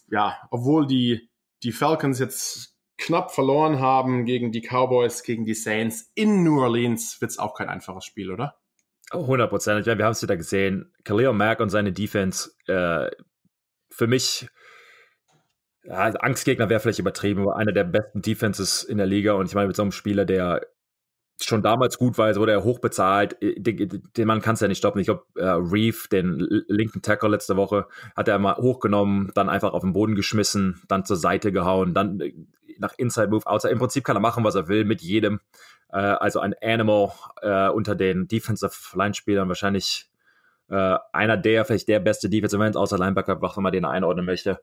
[0.09, 1.29] Ja, obwohl die,
[1.63, 7.19] die Falcons jetzt knapp verloren haben gegen die Cowboys, gegen die Saints in New Orleans,
[7.21, 8.55] wird es auch kein einfaches Spiel, oder?
[9.11, 9.85] Oh, 100 Prozent.
[9.85, 10.91] Ja, wir haben es wieder gesehen.
[11.03, 13.09] Khalil Mack und seine Defense, äh,
[13.89, 14.47] für mich,
[15.83, 19.33] ja, Angstgegner wäre vielleicht übertrieben, aber einer der besten Defenses in der Liga.
[19.33, 20.61] Und ich meine, mit so einem Spieler, der
[21.41, 23.41] schon damals gut war, wurde er hochbezahlt.
[23.41, 24.99] Äh, den, den Mann kannst du ja nicht stoppen.
[24.99, 29.73] Ich glaube, äh, Reeve, den linken Tackle letzte Woche, hat er mal hochgenommen, dann einfach
[29.73, 32.33] auf den Boden geschmissen, dann zur Seite gehauen, dann äh,
[32.77, 33.73] nach Inside Move, Outside.
[33.73, 35.41] Im Prinzip kann er machen, was er will mit jedem.
[35.89, 40.09] Äh, also ein Animal äh, unter den Defensive Line-Spielern, wahrscheinlich
[40.73, 44.59] äh, einer der, vielleicht der beste Defensive End, außer Linebacker, was man den einordnen möchte.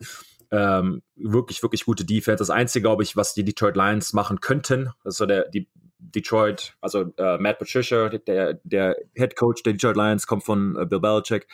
[0.50, 2.38] Ähm, wirklich, wirklich gute Defense.
[2.38, 5.68] Das Einzige, glaube ich, was die Detroit Lions machen könnten, das ist so der, die
[6.00, 10.86] Detroit, also äh, Matt Patricia, der, der Head Coach der Detroit Lions, kommt von äh,
[10.86, 11.46] Bill Belichick.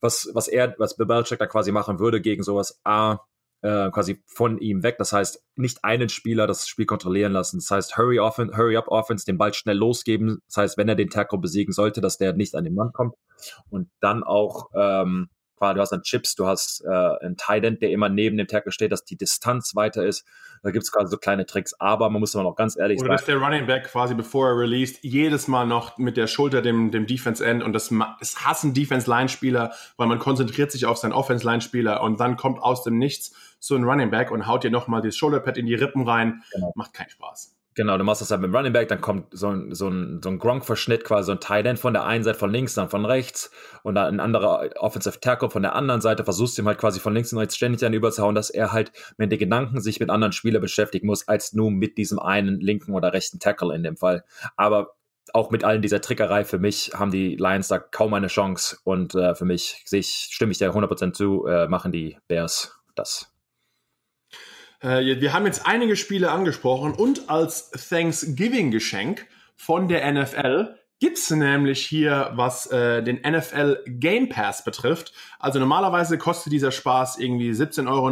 [0.00, 3.18] Was, was er, was Bill Belichick da quasi machen würde gegen sowas, A,
[3.62, 4.96] äh, quasi von ihm weg.
[4.98, 7.58] Das heißt, nicht einen Spieler das Spiel kontrollieren lassen.
[7.58, 10.40] Das heißt, Hurry, offen, hurry Up Offense, den Ball schnell losgeben.
[10.46, 13.14] Das heißt, wenn er den Tackle besiegen sollte, dass der nicht an den Mann kommt.
[13.70, 15.28] Und dann auch ähm,
[15.60, 18.92] du hast dann Chips, du hast äh, einen Tight der immer neben dem Tackle steht,
[18.92, 20.24] dass die Distanz weiter ist.
[20.62, 23.08] Da gibt es quasi so kleine Tricks, aber man muss immer noch ganz ehrlich Oder
[23.08, 23.10] sagen.
[23.10, 26.62] Oder dass der Running Back quasi, bevor er released, jedes Mal noch mit der Schulter
[26.62, 31.12] dem, dem Defense End und das, das hassen Defense-Line-Spieler, weil man konzentriert sich auf seinen
[31.12, 35.02] Offense-Line-Spieler und dann kommt aus dem Nichts so ein Running Back und haut dir nochmal
[35.02, 36.42] das Shoulderpad in die Rippen rein.
[36.52, 36.72] Genau.
[36.74, 37.58] Macht keinen Spaß.
[37.78, 40.20] Genau, du machst das halt mit dem Running Back, dann kommt so ein, so ein,
[40.20, 42.88] so ein Gronk-Verschnitt, quasi so ein Tight End von der einen Seite von links, dann
[42.88, 43.52] von rechts
[43.84, 47.14] und dann ein anderer Offensive Tackle von der anderen Seite, versuchst ihm halt quasi von
[47.14, 50.32] links und rechts ständig dann überzuhauen, dass er halt mit den Gedanken sich mit anderen
[50.32, 54.24] Spielern beschäftigen muss, als nur mit diesem einen linken oder rechten Tackle in dem Fall.
[54.56, 54.96] Aber
[55.32, 59.14] auch mit allen dieser Trickerei, für mich haben die Lions da kaum eine Chance und
[59.14, 63.32] äh, für mich ich, stimme ich dir 100% zu, äh, machen die Bears das.
[64.80, 71.86] Äh, wir haben jetzt einige Spiele angesprochen und als Thanksgiving-Geschenk von der NFL gibt's nämlich
[71.86, 75.12] hier, was äh, den NFL Game Pass betrifft.
[75.38, 78.10] Also normalerweise kostet dieser Spaß irgendwie 17,99 Euro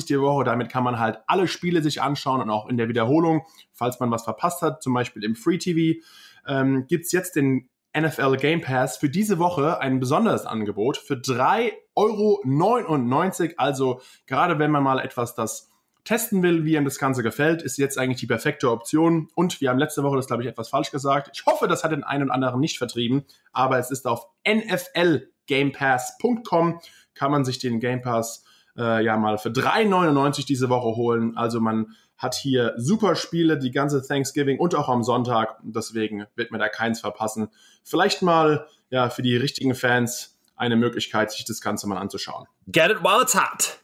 [0.00, 0.44] die Woche.
[0.44, 4.10] Damit kann man halt alle Spiele sich anschauen und auch in der Wiederholung, falls man
[4.10, 6.00] was verpasst hat, zum Beispiel im Free TV,
[6.46, 11.74] ähm, gibt's jetzt den NFL Game Pass für diese Woche ein besonderes Angebot für 3,99
[11.94, 13.54] Euro.
[13.56, 15.70] Also gerade wenn man mal etwas das
[16.04, 19.28] testen will, wie ihm das Ganze gefällt, ist jetzt eigentlich die perfekte Option.
[19.34, 21.30] Und wir haben letzte Woche das, glaube ich, etwas falsch gesagt.
[21.34, 26.80] Ich hoffe, das hat den einen oder anderen nicht vertrieben, aber es ist auf nflgamepass.com
[27.14, 28.44] kann man sich den Game Pass
[28.76, 31.36] äh, ja mal für 3,99 diese Woche holen.
[31.36, 35.58] Also man hat hier super Spiele, die ganze Thanksgiving und auch am Sonntag.
[35.62, 37.48] Deswegen wird man da keins verpassen.
[37.82, 42.46] Vielleicht mal ja für die richtigen Fans eine Möglichkeit, sich das Ganze mal anzuschauen.
[42.68, 43.83] Get it while it's hot.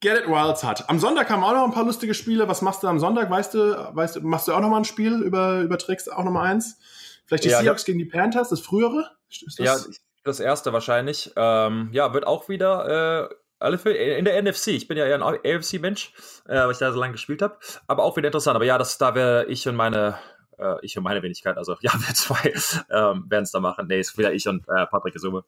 [0.00, 0.88] Get It Wilds hat.
[0.90, 2.48] Am Sonntag haben auch noch ein paar lustige Spiele.
[2.48, 3.30] Was machst du am Sonntag?
[3.30, 6.32] Weißt du, weißt du, machst du auch noch mal ein Spiel über, überträgst auch noch
[6.32, 6.78] mal eins?
[7.24, 9.10] Vielleicht die ja, Seahawks gegen die Panthers, das frühere?
[9.44, 9.76] Das ja,
[10.22, 11.32] das erste wahrscheinlich.
[11.36, 14.68] Ähm, ja, wird auch wieder äh, alle für, in der NFC.
[14.68, 16.12] Ich bin ja eher ein AFC-Mensch,
[16.46, 17.56] äh, weil ich da so lange gespielt habe.
[17.86, 18.54] Aber auch wieder interessant.
[18.54, 20.18] Aber ja, das, da wäre ich und meine
[20.58, 22.52] äh, ich und meine Wenigkeit, also ja, wir zwei
[22.90, 23.86] ähm, werden es da machen.
[23.88, 25.44] Nee, ist wieder ich und äh, Patrick Summe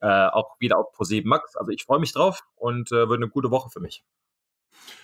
[0.00, 1.56] äh, auch wieder auf Pro7 Max.
[1.56, 4.04] Also ich freue mich drauf und äh, wird eine gute Woche für mich.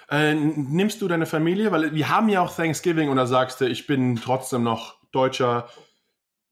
[0.08, 1.72] Äh, nimmst du deine Familie?
[1.72, 5.68] Weil wir haben ja auch Thanksgiving und da sagst du, ich bin trotzdem noch Deutscher.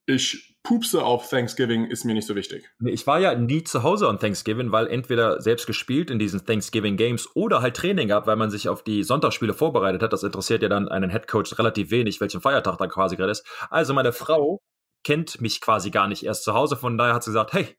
[0.07, 2.71] Ich pupse auf Thanksgiving, ist mir nicht so wichtig.
[2.85, 6.97] Ich war ja nie zu Hause an Thanksgiving, weil entweder selbst gespielt in diesen Thanksgiving
[6.97, 10.13] Games oder halt Training gehabt, weil man sich auf die Sonntagsspiele vorbereitet hat.
[10.13, 13.47] Das interessiert ja dann einen Headcoach relativ wenig, welchen Feiertag da quasi gerade ist.
[13.71, 14.61] Also meine Frau
[15.05, 17.77] kennt mich quasi gar nicht erst zu Hause, von daher hat sie gesagt, hey,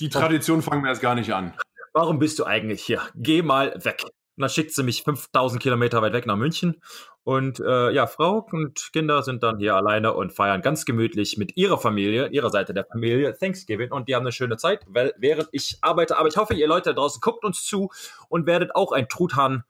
[0.00, 1.54] die Tradition fangen wir erst gar nicht an.
[1.92, 3.00] Warum bist du eigentlich hier?
[3.14, 4.02] Geh mal weg.
[4.04, 6.82] Und dann schickt sie mich 5000 Kilometer weit weg nach München.
[7.24, 11.56] Und äh, ja, Frau und Kinder sind dann hier alleine und feiern ganz gemütlich mit
[11.56, 13.90] ihrer Familie, ihrer Seite der Familie Thanksgiving.
[13.90, 16.18] Und die haben eine schöne Zeit, weil, während ich arbeite.
[16.18, 17.90] Aber ich hoffe, ihr Leute da draußen guckt uns zu
[18.28, 19.64] und werdet auch ein Truthahn,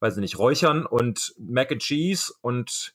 [0.00, 2.94] weiß ich nicht, räuchern und Mac and Cheese und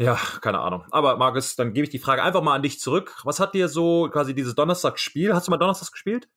[0.00, 0.84] ja, keine Ahnung.
[0.90, 3.20] Aber Markus, dann gebe ich die Frage einfach mal an dich zurück.
[3.24, 5.34] Was hat dir so quasi dieses Donnerstagsspiel?
[5.34, 6.28] Hast du mal Donnerstags gespielt?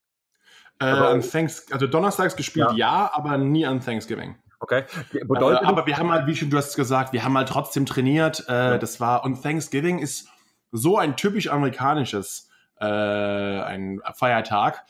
[0.79, 2.75] Äh, an Thanks also donnerstags gespielt, ja.
[2.75, 4.35] ja, aber nie an Thanksgiving.
[4.59, 4.85] Okay.
[5.11, 7.85] Bedeutet, äh, aber wir haben halt, wie schon du hast gesagt, wir haben halt trotzdem
[7.85, 8.45] trainiert.
[8.47, 8.77] Äh, ja.
[8.77, 10.27] Das war und Thanksgiving ist
[10.71, 12.49] so ein typisch amerikanisches
[12.79, 14.83] äh, ein Feiertag.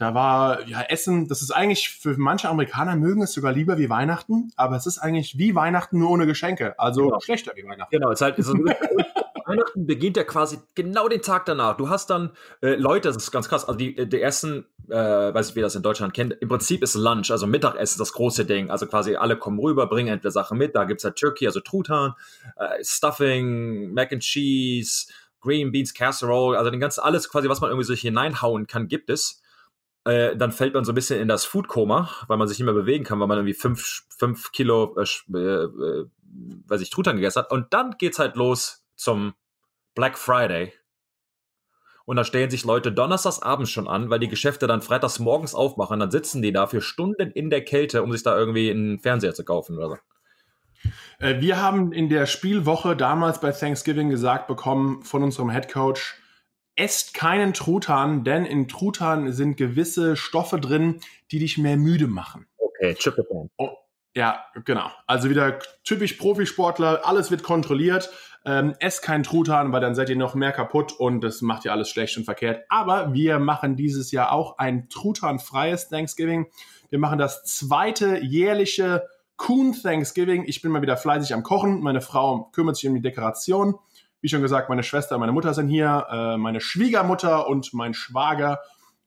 [0.00, 3.90] Da war ja Essen, das ist eigentlich für manche Amerikaner mögen es sogar lieber wie
[3.90, 7.20] Weihnachten, aber es ist eigentlich wie Weihnachten nur ohne Geschenke, also genau.
[7.20, 7.94] schlechter wie Weihnachten.
[7.94, 11.76] Genau, es ist halt so Weihnachten beginnt ja quasi genau den Tag danach.
[11.76, 12.30] Du hast dann
[12.62, 13.66] äh, Leute, das ist ganz krass.
[13.66, 16.32] Also die, die ersten, äh, weiß ich, wie das in Deutschland kennt.
[16.40, 18.70] Im Prinzip ist Lunch, also Mittagessen, das große Ding.
[18.70, 20.74] Also quasi alle kommen rüber, bringen entweder Sachen mit.
[20.74, 22.14] Da gibt es halt Turkey, also Truthahn,
[22.56, 25.08] äh, Stuffing, Mac and Cheese,
[25.40, 29.10] Green Beans Casserole, also den ganzen alles quasi, was man irgendwie so hineinhauen kann, gibt
[29.10, 29.39] es.
[30.04, 32.74] Äh, dann fällt man so ein bisschen in das Food-Koma, weil man sich nicht mehr
[32.74, 36.06] bewegen kann, weil man irgendwie fünf, fünf Kilo, äh, äh,
[36.66, 37.52] weiß ich, Truthahn gegessen hat.
[37.52, 39.34] Und dann geht's halt los zum
[39.94, 40.72] Black Friday.
[42.06, 45.54] Und da stellen sich Leute donnerstags abends schon an, weil die Geschäfte dann freitags morgens
[45.54, 46.00] aufmachen.
[46.00, 49.34] Dann sitzen die da für Stunden in der Kälte, um sich da irgendwie einen Fernseher
[49.34, 49.96] zu kaufen oder so.
[51.20, 56.19] Äh, wir haben in der Spielwoche damals bei Thanksgiving gesagt bekommen von unserem Head Coach,
[56.80, 61.00] esst keinen Truthahn, denn in Truthahn sind gewisse Stoffe drin,
[61.30, 62.46] die dich mehr müde machen.
[62.56, 63.50] Okay, Tryptophan.
[63.58, 63.68] Oh,
[64.16, 64.90] ja, genau.
[65.06, 68.10] Also wieder typisch Profisportler, alles wird kontrolliert.
[68.46, 71.72] Ähm, esst keinen Truthahn, weil dann seid ihr noch mehr kaputt und das macht ihr
[71.72, 72.64] alles schlecht und verkehrt.
[72.70, 76.46] Aber wir machen dieses Jahr auch ein Truthahn-freies Thanksgiving.
[76.88, 79.06] Wir machen das zweite jährliche
[79.36, 80.44] Kuhn Thanksgiving.
[80.46, 81.82] Ich bin mal wieder fleißig am Kochen.
[81.82, 83.74] Meine Frau kümmert sich um die Dekoration.
[84.20, 86.06] Wie schon gesagt, meine Schwester und meine Mutter sind hier.
[86.10, 88.60] Äh, meine Schwiegermutter und mein Schwager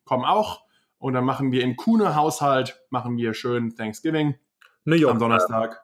[0.04, 0.62] kommen auch.
[0.98, 4.36] Und dann machen wir im Kuhne-Haushalt, machen wir schön Thanksgiving.
[4.84, 5.12] New York.
[5.12, 5.82] Am Donnerstag.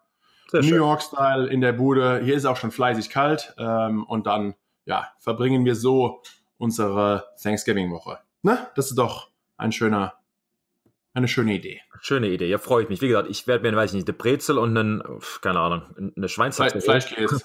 [0.52, 2.20] New York-Style in der Bude.
[2.24, 3.54] Hier ist auch schon fleißig kalt.
[3.58, 4.54] Ähm, und dann,
[4.84, 6.22] ja, verbringen wir so
[6.58, 8.18] unsere Thanksgiving-Woche.
[8.42, 8.66] Ne?
[8.74, 10.14] Das ist doch ein schöner
[11.12, 11.80] eine schöne Idee.
[12.00, 13.00] Schöne Idee, ja, freue ich mich.
[13.00, 15.02] Wie gesagt, ich werde mir, weiß ich nicht, eine Brezel und einen,
[15.42, 16.80] keine Ahnung, eine Schweinshaxe.
[16.80, 17.40] Fleischkäse.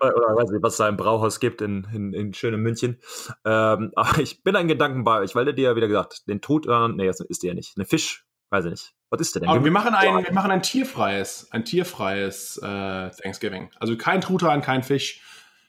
[0.00, 2.98] oder, oder weiß nicht, was es da im Brauhaus gibt in, in, in schönem München.
[3.44, 6.40] Ähm, aber ich bin ein Gedanken bei euch, weil der dir ja wieder gesagt, den
[6.40, 7.76] Tod, äh, nee, das ist der ja nicht.
[7.76, 8.94] Eine Fisch, weiß ich nicht.
[9.10, 9.50] Was ist der denn?
[9.50, 13.70] Aber wir machen ein, wir machen ein tierfreies, ein tierfreies äh, Thanksgiving.
[13.78, 15.22] Also kein Truthahn, kein Fisch.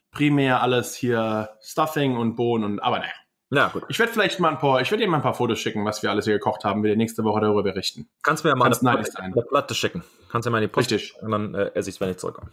[0.09, 3.11] Primär alles hier Stuffing und Bohnen und, aber naja.
[3.52, 3.84] Ja, gut.
[3.89, 6.02] Ich werde vielleicht mal ein paar, ich werde dir mal ein paar Fotos schicken, was
[6.02, 8.10] wir alles hier gekocht haben, wir nächste Woche darüber berichten.
[8.24, 10.04] Kannst mir ja mal eine, eine, Platte schicken.
[10.32, 11.22] Kannst ja mal in die Post Richtig.
[11.22, 12.52] und dann äh, esse ich es, wenn ich zurückkomme.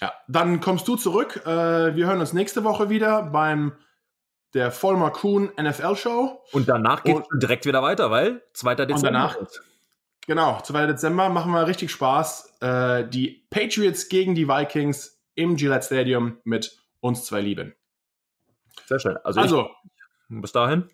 [0.00, 1.42] Ja, dann kommst du zurück.
[1.44, 3.72] Äh, wir hören uns nächste Woche wieder beim
[4.54, 6.44] der Vollmer Kuhn NFL Show.
[6.52, 8.74] Und danach geht es direkt wieder weiter, weil 2.
[8.76, 8.94] Dezember.
[8.94, 9.36] Und danach,
[10.26, 10.86] genau, 2.
[10.86, 12.58] Dezember machen wir richtig Spaß.
[12.60, 17.74] Äh, die Patriots gegen die Vikings im Gillette Stadium mit uns zwei Lieben.
[18.86, 19.16] Sehr schön.
[19.24, 19.70] Also, also
[20.28, 20.88] bis dahin.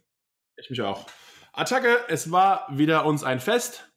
[0.57, 1.07] Ich mich auch.
[1.53, 3.91] Attacke, es war wieder uns ein Fest.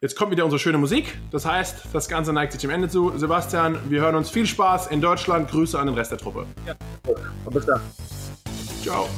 [0.00, 1.16] Jetzt kommt wieder unsere schöne Musik.
[1.30, 3.16] Das heißt, das Ganze neigt sich dem Ende zu.
[3.16, 5.48] Sebastian, wir hören uns viel Spaß in Deutschland.
[5.48, 6.46] Grüße an den Rest der Truppe.
[6.66, 6.74] Ja,
[7.50, 7.80] bis dann.
[8.82, 9.08] Ciao.